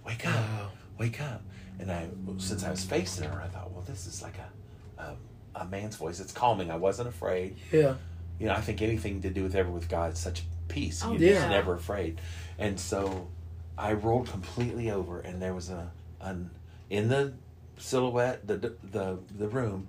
[0.06, 0.72] wake up, Wow.
[1.00, 1.42] wake up.
[1.80, 5.16] And I, since I was facing her, I thought, well, this is like a, a,
[5.62, 6.20] a man's voice.
[6.20, 6.70] It's calming.
[6.70, 7.96] I wasn't afraid Yeah.
[8.40, 11.02] you know, I think anything to do with ever with God is such peace.
[11.04, 11.34] Oh, You're yeah.
[11.36, 12.20] just never afraid.
[12.60, 13.30] And so
[13.78, 16.52] I rolled completely over, and there was a an
[16.90, 17.34] in the
[17.78, 19.88] silhouette, the the the room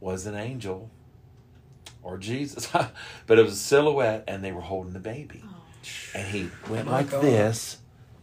[0.00, 0.90] was an angel
[2.02, 2.66] or Jesus,
[3.26, 5.54] but it was a silhouette, and they were holding the baby, oh.
[6.14, 7.22] and he went My like God.
[7.22, 7.78] this,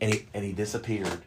[0.05, 1.21] and he and he disappeared.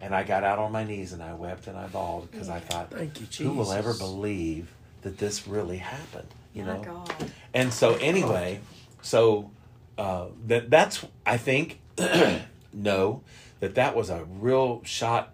[0.00, 2.60] And I got out on my knees and I wept and I bawled because I
[2.60, 4.70] thought, Thank you, who will ever believe
[5.02, 6.28] that this really happened?
[6.52, 7.30] You My know, God.
[7.54, 8.60] and so anyway,
[9.00, 9.50] so
[9.96, 11.78] uh, that that's I think
[12.72, 13.22] no
[13.60, 15.30] that that was a real shot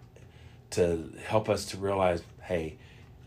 [0.71, 2.75] to help us to realize, hey,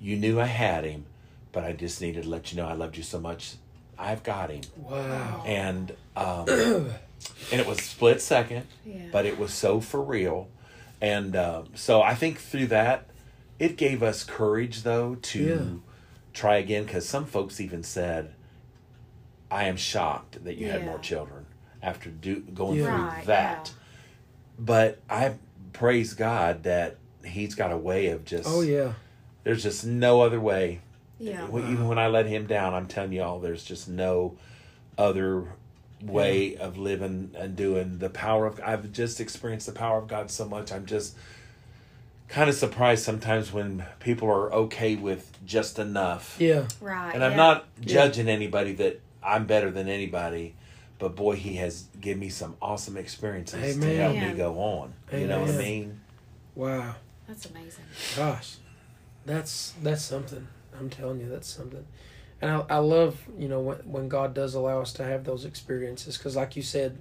[0.00, 1.05] you knew I had him,
[1.52, 3.55] but I just needed to let you know I loved you so much.
[3.98, 5.42] I've got him, Wow.
[5.46, 6.46] and um,
[7.52, 9.07] and it was split second, Yeah.
[9.12, 10.48] but it was so for real,
[11.00, 13.09] and uh, so I think through that,
[13.59, 15.90] it gave us courage though to Yeah.
[16.33, 18.33] try again because some folks even said,
[19.50, 21.46] "I am shocked that you had more children
[21.83, 22.85] after do, going Yeah.
[22.85, 23.72] through Right, that."
[24.59, 25.35] But I
[25.72, 28.48] praise God that He's got a way of just.
[28.48, 28.92] Oh yeah.
[29.42, 30.81] There's just no other way.
[31.18, 31.46] Yeah.
[31.48, 34.37] Even when I let Him down, I'm telling y'all, there's just no
[34.96, 35.44] other
[36.02, 38.61] way of living and doing the power of.
[38.64, 40.72] I've just experienced the power of God so much.
[40.72, 41.16] I'm just
[42.28, 46.37] kind of surprised sometimes when people are okay with just enough.
[46.38, 46.66] Yeah.
[46.80, 47.14] Right.
[47.14, 47.37] And I'm yeah.
[47.37, 50.54] not judging anybody that I'm better than anybody,
[50.98, 53.96] but boy, he has given me some awesome experiences to Amen.
[53.96, 54.94] help me go on.
[55.12, 56.00] You know what I mean?
[56.54, 56.96] Wow.
[57.26, 57.85] That's amazing.
[58.14, 58.56] Gosh,
[59.24, 60.46] that's that's something.
[60.78, 61.85] I'm telling you, that's something.
[62.42, 65.44] And I, I love you know when when God does allow us to have those
[65.44, 66.99] experiences because, like you said,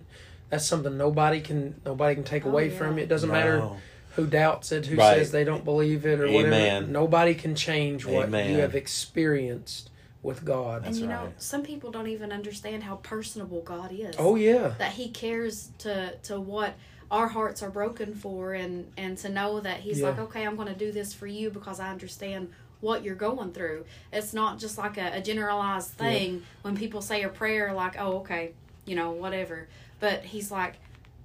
[0.50, 2.78] that's something nobody can nobody can take Oh, away yeah.
[2.78, 3.04] from you.
[3.04, 3.68] It doesn't matter
[4.16, 5.18] who doubts it, who Right.
[5.18, 6.88] says they don't believe it, or whatever.
[6.88, 8.50] Nobody can change what Amen.
[8.50, 9.90] you have experienced
[10.24, 10.86] with God.
[10.86, 11.42] That's and you know, right.
[11.42, 14.16] some people don't even understand how personable God is.
[14.18, 16.76] Oh yeah, That He cares to to what
[17.12, 20.08] our hearts are broken for, and and to know that He's Yeah.
[20.10, 22.52] like, okay, I'm going to do this for you because I understand
[22.86, 23.84] what you're going through.
[24.14, 28.18] It's not just like a, a generalized thing when people say a prayer like, oh,
[28.20, 28.52] okay,
[28.86, 29.68] you know, whatever.
[30.00, 30.76] But He's like,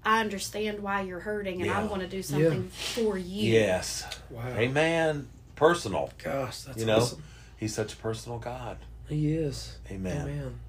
[0.02, 3.52] I understand why you're hurting, and I want to do something for you.
[3.52, 4.06] Yes.
[4.30, 4.48] wow.
[4.56, 5.28] Amen.
[5.54, 6.10] Personal.
[6.22, 6.96] Gosh, that's You know?
[6.96, 7.22] awesome.
[7.58, 8.78] He's such a personal God.
[9.06, 9.76] He is.
[9.90, 10.22] Amen.
[10.22, 10.60] Amen.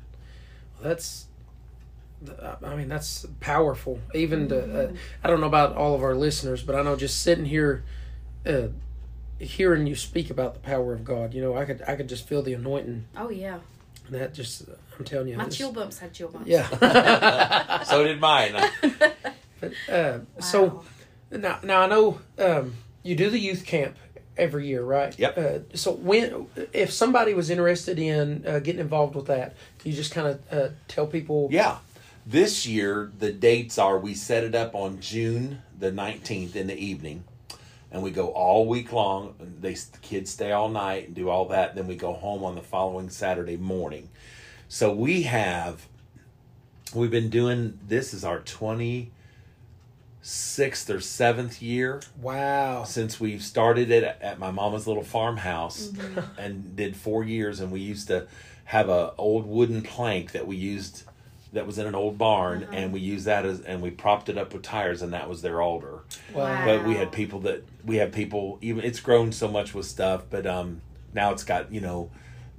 [0.75, 1.27] Well, that's
[2.63, 3.99] I mean, that's powerful.
[4.13, 4.91] Even to, uh,
[5.23, 7.83] I don't know about all of our listeners, but I know just sitting here,
[8.45, 8.67] uh,
[9.41, 12.27] hearing you speak about the power of God, you know, I could I could just
[12.27, 13.05] feel the anointing.
[13.17, 13.59] Oh yeah,
[14.07, 14.63] And that just,
[14.97, 16.47] I'm telling you, my it's- chill bumps had chill bumps.
[16.47, 17.83] Yeah.
[17.85, 18.53] So did mine.
[19.91, 20.83] uh, So
[21.31, 23.95] now, now I know um, you do the youth camp
[24.37, 25.17] every year, right?
[25.17, 25.37] Yep.
[25.37, 29.97] Uh, so when, if somebody was interested in uh, getting involved with that, can you
[29.97, 31.47] just kind of uh, tell people?
[31.51, 31.77] Yeah.
[32.25, 36.77] This year, the dates are we set it up on June the 19th in the
[36.77, 37.23] evening,
[37.91, 39.35] and we go all week long.
[39.39, 41.75] and They the kids stay all night and do all that.
[41.75, 44.09] Then we go home on the following Saturday morning.
[44.67, 45.87] So we have,
[46.95, 49.09] we've been doing this is our 26th
[50.23, 52.83] or 7th year Wow.
[52.85, 56.19] since we've started it at my mama's little farmhouse mm-hmm.
[56.39, 58.27] and did four years and we used to
[58.65, 61.03] have a old wooden plank that we used
[61.51, 62.71] that was in an old barn uh-huh.
[62.73, 65.41] and we used that as and we propped it up with tires and that was
[65.41, 66.00] their altar
[66.33, 66.65] Wow.
[66.65, 70.23] but we had people that we have people even it's grown so much with stuff
[70.29, 70.81] but um
[71.13, 72.09] now it's got you know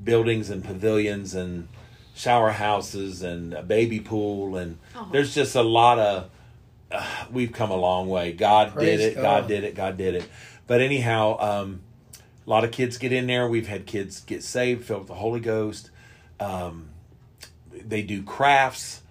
[0.02, 1.68] buildings and pavilions and
[2.14, 5.08] shower houses and a baby pool and Oh.
[5.12, 6.30] there's just a lot of
[6.90, 9.22] uh, we've come a long way god Praise did it god.
[9.42, 9.48] God.
[9.48, 10.28] did it god did it
[10.66, 11.80] but anyhow um
[12.46, 15.14] a lot of kids get in there we've had kids get saved filled with the
[15.14, 15.90] holy ghost
[16.40, 16.88] um
[17.70, 19.01] they do crafts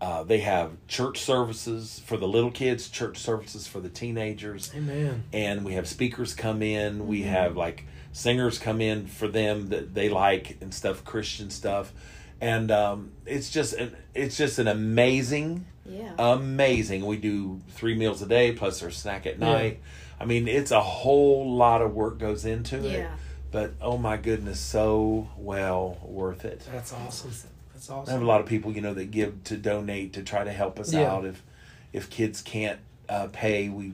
[0.00, 4.72] uh, they have church services for the little kids church services for the teenagers.
[4.74, 5.24] Amen.
[5.32, 7.06] and we have speakers come in.
[7.06, 11.92] We have like singers come in for them that they like and stuff christian stuff.
[12.40, 16.12] And um, it's just an, it's just an amazing Yeah.
[16.18, 17.04] amazing.
[17.04, 19.52] We do three meals a day plus our snack at Yeah.
[19.52, 19.80] night.
[20.18, 23.06] I mean it's a whole lot of work goes into it.
[23.52, 26.66] But oh my goodness so well worth it.
[26.72, 27.32] That's awesome.
[27.88, 30.44] That's I have a lot of people, you know, that give to donate to try
[30.44, 31.10] to help us Yeah.
[31.12, 31.24] out.
[31.24, 31.42] If
[31.92, 33.92] if kids can't uh, pay, we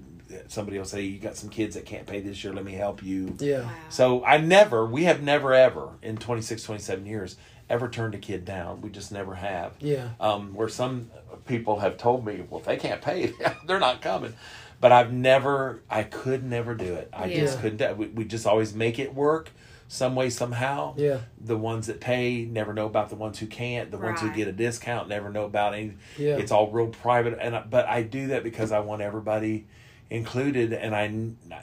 [0.49, 2.53] somebody will say, "You got some kids that can't pay this year.
[2.53, 3.61] Let me help you." Yeah.
[3.63, 3.71] Wow.
[3.89, 7.37] So I never, we have never ever in 26, 27 years
[7.69, 8.81] ever turned a kid down.
[8.81, 9.73] We just never have.
[9.81, 10.11] Yeah.
[10.21, 11.11] Um, where some
[11.47, 13.33] people have told me, well, if they can't pay,
[13.67, 14.35] they're not coming.
[14.81, 17.09] But I've never, I could never do it.
[17.13, 17.97] I just couldn't.
[17.97, 19.51] We, we just always make it work
[19.89, 20.95] some way, somehow.
[20.97, 21.19] Yeah.
[21.41, 23.91] the ones that pay never know about the ones who can't.
[23.91, 25.95] The ones who get a discount never know about any.
[26.19, 26.37] Yeah.
[26.37, 27.39] it's all real private.
[27.41, 29.67] And I, but i do that because i want everybody
[30.11, 30.73] included.
[30.73, 31.05] And i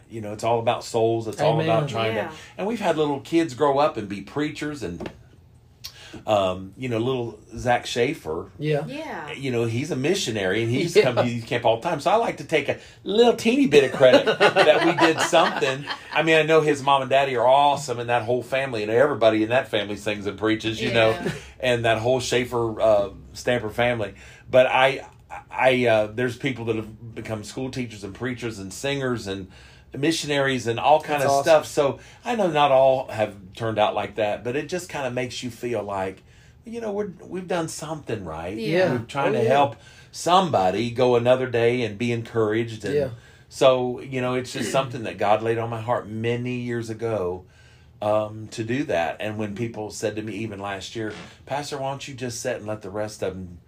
[0.10, 1.28] you know it's all about souls.
[1.28, 2.28] It's all about trying Yeah.
[2.30, 5.10] to and we've had little kids grow up and be preachers and
[6.28, 8.86] um you know little zach schaefer Yeah.
[8.88, 9.32] Yeah.
[9.34, 11.04] you know he's a missionary and he's Yeah.
[11.04, 13.68] come to youth camp all the time so i like to take a little teeny
[13.68, 17.36] bit of credit that we did something i mean i know his mom and daddy
[17.36, 20.92] are awesome and that whole family and everybody in that family sings and preaches you
[20.94, 21.18] know
[21.60, 24.14] and that whole schaefer uh, stamper family
[24.50, 25.06] but i
[25.52, 29.50] i uh, there's people that have become school teachers and preachers and singers and
[29.98, 31.44] missionaries and all kind That's of awesome.
[31.44, 35.06] stuff so i know not all have turned out like that but it just kind
[35.06, 36.24] of makes you feel like
[36.66, 38.92] you know we're we've done something right Yeah.
[38.94, 39.50] we're trying Oh, to yeah.
[39.50, 39.76] help
[40.12, 43.10] somebody go another day and be encouraged and Yeah.
[43.50, 47.46] so you know it's just something that god laid on my heart many years ago
[48.02, 51.14] um, to do that and when people said to me even last year
[51.46, 53.60] pastor why don't you just sit and let the rest of them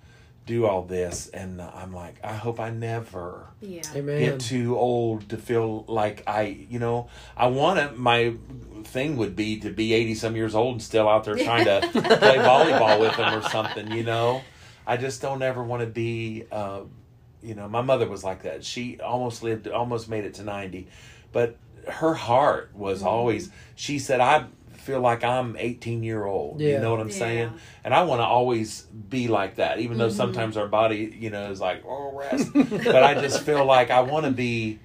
[0.46, 3.82] do all this and i'm like i hope i never Yeah.
[3.96, 4.20] Amen.
[4.20, 7.96] get too old to feel like I, you know, I want to.
[7.98, 8.36] My
[8.84, 11.82] thing would be to be eighty some years old and still out there trying to
[11.92, 13.92] play volleyball with them or something.
[13.92, 14.42] You know,
[14.86, 16.44] I just don't ever want to be.
[16.52, 16.82] Uh,
[17.42, 18.64] you know, my mother was like that.
[18.64, 20.88] She almost lived, almost made it to ninety,
[21.32, 23.08] but her heart was Mm-hmm.
[23.08, 23.50] always.
[23.76, 24.46] She said, "I
[24.86, 27.14] feel like I'm eighteen year old." You know what I'm Yeah.
[27.14, 27.52] saying?
[27.84, 30.00] And I want to always be like that, even Mm-hmm.
[30.00, 32.52] though sometimes our body, you know, is like, oh, rest.
[32.54, 34.80] but I just feel like I want to be,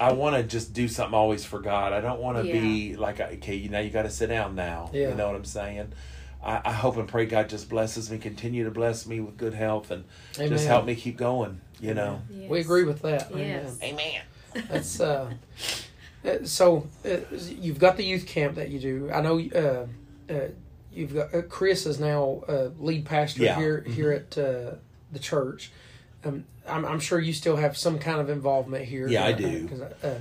[0.00, 1.92] I want to just do something always for God.
[1.92, 4.90] I don't want to be like, okay, you know, you got to sit down now.
[4.92, 5.10] Yeah.
[5.10, 5.92] You know what I'm saying?
[6.42, 9.54] I, I hope and pray God just blesses me, continue to bless me with good
[9.54, 10.04] health, and
[10.36, 10.48] Amen.
[10.50, 11.60] just help me keep going.
[11.80, 12.22] You know?
[12.30, 12.50] Yes.
[12.50, 13.30] We agree with that.
[13.34, 13.78] Yes.
[13.82, 14.22] Amen.
[14.54, 14.66] Amen.
[14.68, 15.30] That's uh,
[16.24, 16.86] uh, so.
[17.04, 17.16] Uh,
[17.60, 19.10] you've got the youth camp that you do.
[19.12, 19.38] I know.
[19.40, 20.48] Uh, uh,
[20.92, 23.56] you've got uh, Chris is now uh, lead pastor Yeah.
[23.56, 24.76] here here at uh,
[25.12, 25.70] the church.
[26.24, 29.06] Um, I'm, I'm sure you still have some kind of involvement here.
[29.08, 29.68] Yeah, I do.
[30.02, 30.14] uh,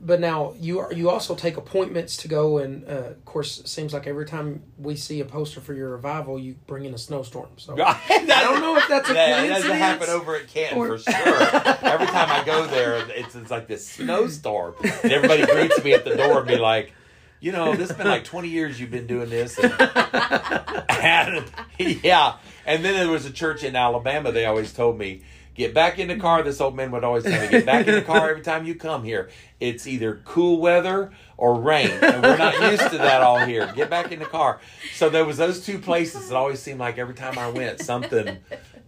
[0.00, 3.68] but now you are, you also take appointments to go and uh, of course it
[3.68, 6.98] seems like every time we see a poster for your revival you bring in a
[6.98, 7.98] snowstorm so I
[8.44, 11.42] don't know if that's a that, that doesn't happen over at Canton or- for sure.
[11.82, 16.04] Every time I go there, it's, it's like this snowstorm, and everybody greets me at
[16.04, 16.92] the door and be like,
[17.40, 19.58] you know, this has been like 20 years you've been doing this.
[19.58, 19.72] And,
[21.78, 22.36] and, yeah.
[22.66, 25.22] And then there was a church in Alabama, they always told me,
[25.58, 26.42] get back in the car.
[26.42, 28.76] This old man would always tell me, get back in the car every time you
[28.76, 29.28] come here.
[29.60, 31.90] It's either cool weather or rain.
[31.90, 33.70] And we're not used to that all here.
[33.74, 34.60] Get back in the car.
[34.94, 36.28] So there was those two places.
[36.28, 38.38] that always seemed like every time I went, something,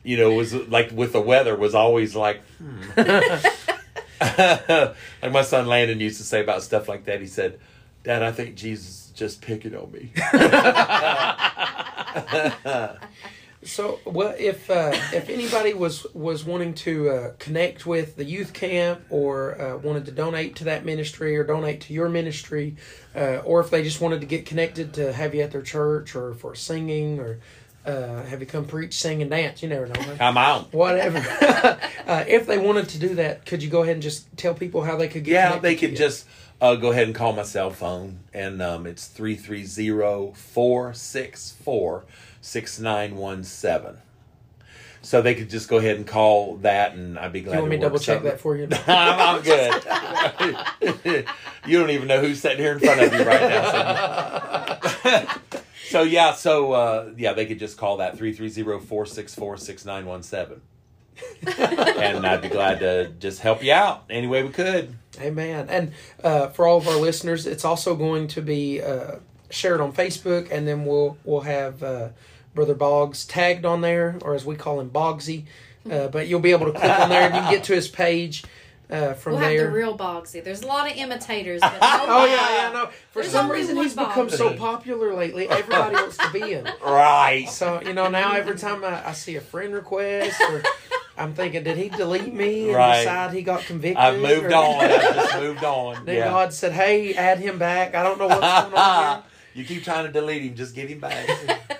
[0.05, 2.81] you know, was like with the weather was always like, hmm.
[4.21, 7.21] like my son Landon used to say about stuff like that.
[7.21, 7.59] He said,
[8.05, 10.13] Dad, I think Jesus is just picking on me.
[13.63, 18.55] So, well, if uh, if anybody was was wanting to uh, connect with the youth
[18.55, 22.77] camp, or uh, wanted to donate to that ministry, or donate to your ministry,
[23.15, 26.17] uh, or if they just wanted to get connected to have you at their church,
[26.17, 27.39] or for singing, or
[27.85, 30.01] uh, have you come preach, sing, and dance, you never know.
[30.01, 30.19] Right?
[30.19, 30.63] Come on.
[30.73, 31.19] Whatever.
[32.07, 34.83] uh, if they wanted to do that, could you go ahead and just tell people
[34.83, 35.33] how they could get?
[35.33, 36.27] Yeah, they could just
[36.63, 42.05] uh, go ahead and call my cell phone, and um, it's 330 464
[42.41, 43.99] 6917.
[45.03, 47.71] So they could just go ahead and call that, and I'd be glad You want
[47.71, 48.31] me to to double check something.
[48.33, 48.69] that for you?
[48.87, 51.25] I'm, I'm good.
[51.67, 54.79] you don't even know who's sitting here in front of you right now.
[54.83, 55.27] So,
[55.89, 60.61] so yeah, so uh, yeah, they could just call that 330-464-6917.
[61.59, 64.95] and I'd be glad to just help you out any way we could.
[65.19, 65.67] Amen.
[65.71, 69.17] And uh, for all of our listeners, it's also going to be uh,
[69.51, 72.09] shared on Facebook, and then we'll we'll have uh,
[72.55, 75.45] Brother Boggs tagged on there, or as we call him, Boggsy.
[75.91, 77.89] Uh, but you'll be able to click on there, and you can get to his
[77.89, 78.45] page
[78.91, 79.63] uh, from We'll there.
[79.65, 80.45] have the real Boggsy.
[80.45, 82.87] There's a lot of imitators, but no Oh yeah, yeah, no.
[83.13, 85.49] For There's some reason, one he's become so popular lately.
[85.49, 86.67] Everybody wants to be him.
[86.85, 87.49] Right.
[87.49, 90.63] So you know, now every time I, I see a friend request, or
[91.17, 92.99] I'm thinking, did he delete me and Right.
[92.99, 93.97] decide he got convicted?
[93.97, 94.85] I've moved or- on.
[94.85, 96.05] I've just moved on.
[96.05, 96.29] Then Yeah.
[96.29, 99.23] God said, "Hey, add him back." I don't know what's going on
[99.55, 101.29] you keep trying to delete him, just get him back.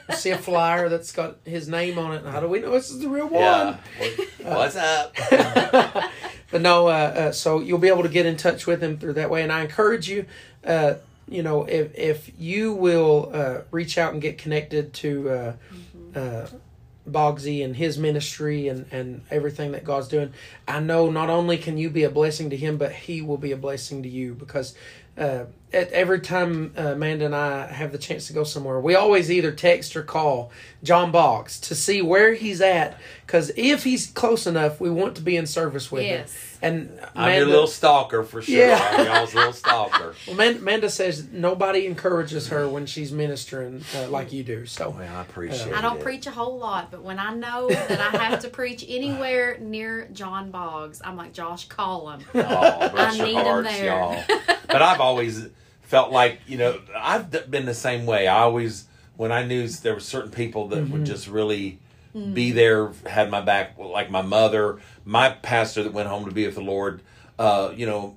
[0.15, 2.25] see a flyer that's got his name on it.
[2.25, 3.43] How do we know this is the real one?
[3.43, 3.79] yeah.
[4.43, 5.15] What's up?
[6.51, 9.15] But no, uh, uh, so you'll be able to get in touch with him through
[9.15, 9.43] that way.
[9.43, 10.27] And I encourage you,
[10.65, 10.95] uh,
[11.29, 15.53] you know, if if you will uh, reach out and get connected to uh,
[16.15, 16.47] uh,
[17.09, 20.33] Boggsy and his ministry and and everything that God's doing,
[20.67, 23.53] I know not only can you be a blessing to him, but he will be
[23.53, 24.75] a blessing to you because.
[25.73, 29.53] Every time uh, Amanda and I have the chance to go somewhere, we always either
[29.53, 30.51] text or call
[30.83, 32.99] John Boggs to see where he's at.
[33.27, 36.21] Because if he's close enough, we want to be in service with him.
[36.21, 36.59] Yes.
[36.63, 38.55] And I'm your Amanda- little stalker for sure.
[38.67, 38.89] Yeah.
[38.93, 40.15] I'm y'all's little stalker.
[40.27, 44.67] well, Man- Amanda says nobody encourages her when she's ministering uh, like you do.
[44.67, 45.75] So Well, I appreciate it.
[45.75, 46.03] I don't it.
[46.03, 50.09] preach a whole lot, but when I know that I have to preach anywhere near
[50.13, 52.21] John Boggs, I'm like, Josh, call him.
[52.35, 53.87] Oh, I your need 'em hearts, there.
[53.87, 54.23] y'all.
[54.67, 55.47] But I've always
[55.83, 58.27] felt like, you know, I've been the same way.
[58.29, 58.85] I always,
[59.21, 60.93] when I knew there were certain people that Mm-hmm.
[60.93, 61.79] would just really
[62.33, 66.47] be there, had my back, like my mother, my pastor that went home to be
[66.47, 67.03] with the Lord,
[67.39, 68.17] uh, you know,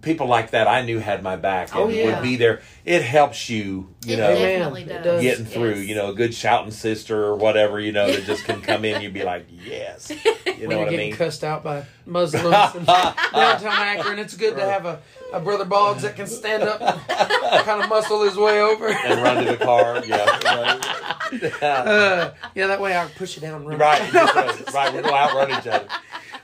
[0.00, 2.06] people like that I knew had my back and Oh, yeah.
[2.14, 2.60] would be there.
[2.84, 4.30] It helps you, you It know.
[4.30, 4.58] Amen.
[4.60, 5.04] definitely It does.
[5.04, 5.22] does.
[5.22, 5.88] Getting through, Yes.
[5.88, 9.02] you know, a good shouting sister or whatever, you know, that just can come in,
[9.02, 10.10] you'd be like, yes,
[10.46, 11.12] you know when what I mean?
[11.14, 15.00] cussed out by Muslims in downtown Akron, it's good to have a,
[15.32, 18.86] a brother Boggs that can stand up and kind of muscle his way over.
[19.04, 20.02] and run to the car.
[20.04, 21.62] Yeah, right.
[21.62, 23.54] Uh, yeah, that way I can push it down.
[23.62, 23.78] And run.
[23.78, 24.92] right, right, right.
[24.94, 25.86] We'll outrun each other.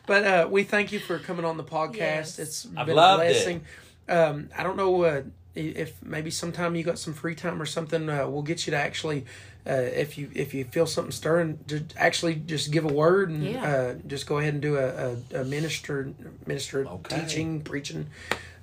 [0.08, 1.96] But uh, we thank you for coming on the podcast.
[1.96, 2.38] Yes.
[2.40, 3.32] It's I've been loved a it.
[3.34, 3.64] blessing.
[4.08, 5.22] Um, I don't know uh,
[5.54, 8.08] if maybe sometime you got some free time or something.
[8.08, 9.26] Uh, we'll get you to actually,
[9.68, 13.44] uh, if you if you feel something stirring, just actually just give a word and
[13.44, 13.62] Yeah.
[13.70, 16.12] uh, just go ahead and do a, a, a minister
[16.46, 17.20] minister Okay.
[17.20, 18.06] teaching preaching.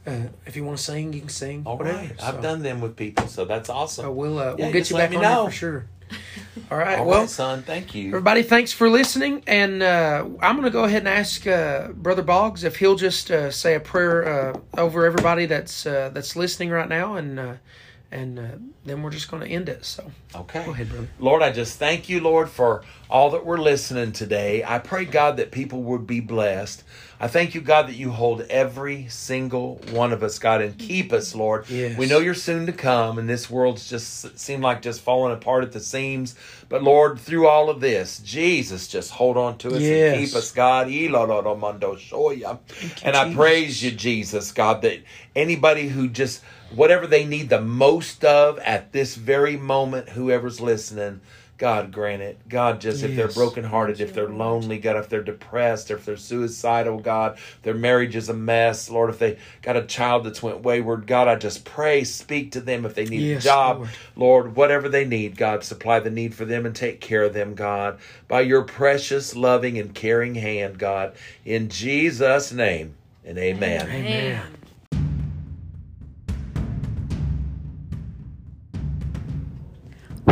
[0.07, 1.63] Uh, if you want to sing, you can sing.
[1.65, 1.97] All whatever.
[1.97, 4.05] right, So- I've done them with people, so that's awesome.
[4.05, 5.45] So we'll uh, Yeah, we'll get you back me on know.
[5.45, 5.85] for sure.
[6.71, 6.99] All right.
[6.99, 8.07] All well, right, son, thank you.
[8.07, 9.43] Everybody, thanks for listening.
[9.47, 13.29] And uh, I'm going to go ahead and ask uh, Brother Boggs if he'll just
[13.31, 17.53] uh, say a prayer uh, over everybody that's uh, that's listening right now, and uh,
[18.11, 18.43] and uh,
[18.85, 19.85] then we're just going to end it.
[19.85, 20.63] So Okay.
[20.65, 21.07] go ahead, brother.
[21.19, 24.63] Lord, I just thank you, Lord, for all that we're listening today.
[24.65, 26.83] I pray, God, that people would be blessed.
[27.19, 31.13] I thank you, God, that you hold every single one of us, God, and keep
[31.13, 31.69] us, Lord.
[31.69, 31.97] Yes.
[31.97, 35.63] We know you're soon to come, and this world's just seemed like just falling apart
[35.63, 36.35] at the seams.
[36.67, 40.17] But Lord, through all of this, Jesus, just hold on to us Yes.
[40.17, 40.87] and keep us, God.
[43.03, 44.99] And I praise you, Jesus, God, that
[45.35, 46.41] anybody who just
[46.73, 51.21] whatever they need the most of at this very moment, whoever's listening,
[51.57, 52.37] God grant it.
[52.49, 56.99] God, just if they're brokenhearted, if they're lonely, God, if they're depressed, if they're suicidal,
[56.99, 61.07] God, their marriage is a mess, Lord, if they got a child that's went wayward,
[61.07, 63.89] God, I just pray, speak to them if they need Yes, a job, Lord.
[64.17, 67.55] Lord, whatever they need, God, supply the need for them and take care of them,
[67.55, 73.89] God, by your precious, loving, and caring hand, God, in Jesus' name, and amen.
[73.89, 74.41] Amen.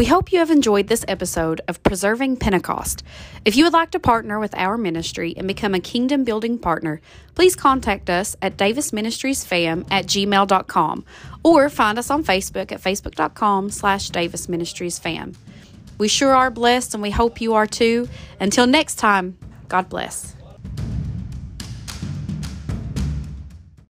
[0.04, 3.04] We hope you have enjoyed this episode of Preserving Pentecost.
[3.46, 7.00] If you would like to partner with our ministry and become a kingdom building partner,
[7.36, 11.06] please contact us at davisministriesfam at gmail.com
[11.42, 15.38] or find us on Facebook at facebook.com slash davisministriesfam.
[15.98, 18.10] We sure are blessed and we hope you are too.
[18.42, 19.38] Until next time,
[19.70, 20.36] God bless.